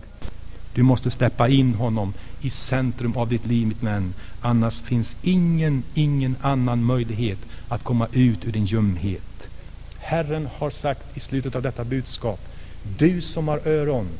Du 0.72 0.82
måste 0.82 1.10
släppa 1.10 1.48
in 1.48 1.74
honom 1.74 2.14
i 2.40 2.50
centrum 2.50 3.16
av 3.16 3.28
ditt 3.28 3.46
liv, 3.46 3.66
mitt 3.66 3.82
vän. 3.82 4.14
Annars 4.40 4.82
finns 4.82 5.16
ingen, 5.22 5.84
ingen 5.94 6.36
annan 6.40 6.84
möjlighet 6.84 7.38
att 7.68 7.84
komma 7.84 8.08
ut 8.12 8.44
ur 8.44 8.52
din 8.52 8.64
ljumhet. 8.64 9.50
Herren 9.98 10.48
har 10.58 10.70
sagt 10.70 11.16
i 11.16 11.20
slutet 11.20 11.56
av 11.56 11.62
detta 11.62 11.84
budskap, 11.84 12.48
du 12.82 13.20
som 13.20 13.48
har 13.48 13.68
öron, 13.68 14.18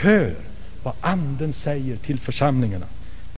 hör 0.00 0.36
vad 0.82 0.94
Anden 1.00 1.52
säger 1.52 1.96
till 1.96 2.20
församlingarna. 2.20 2.86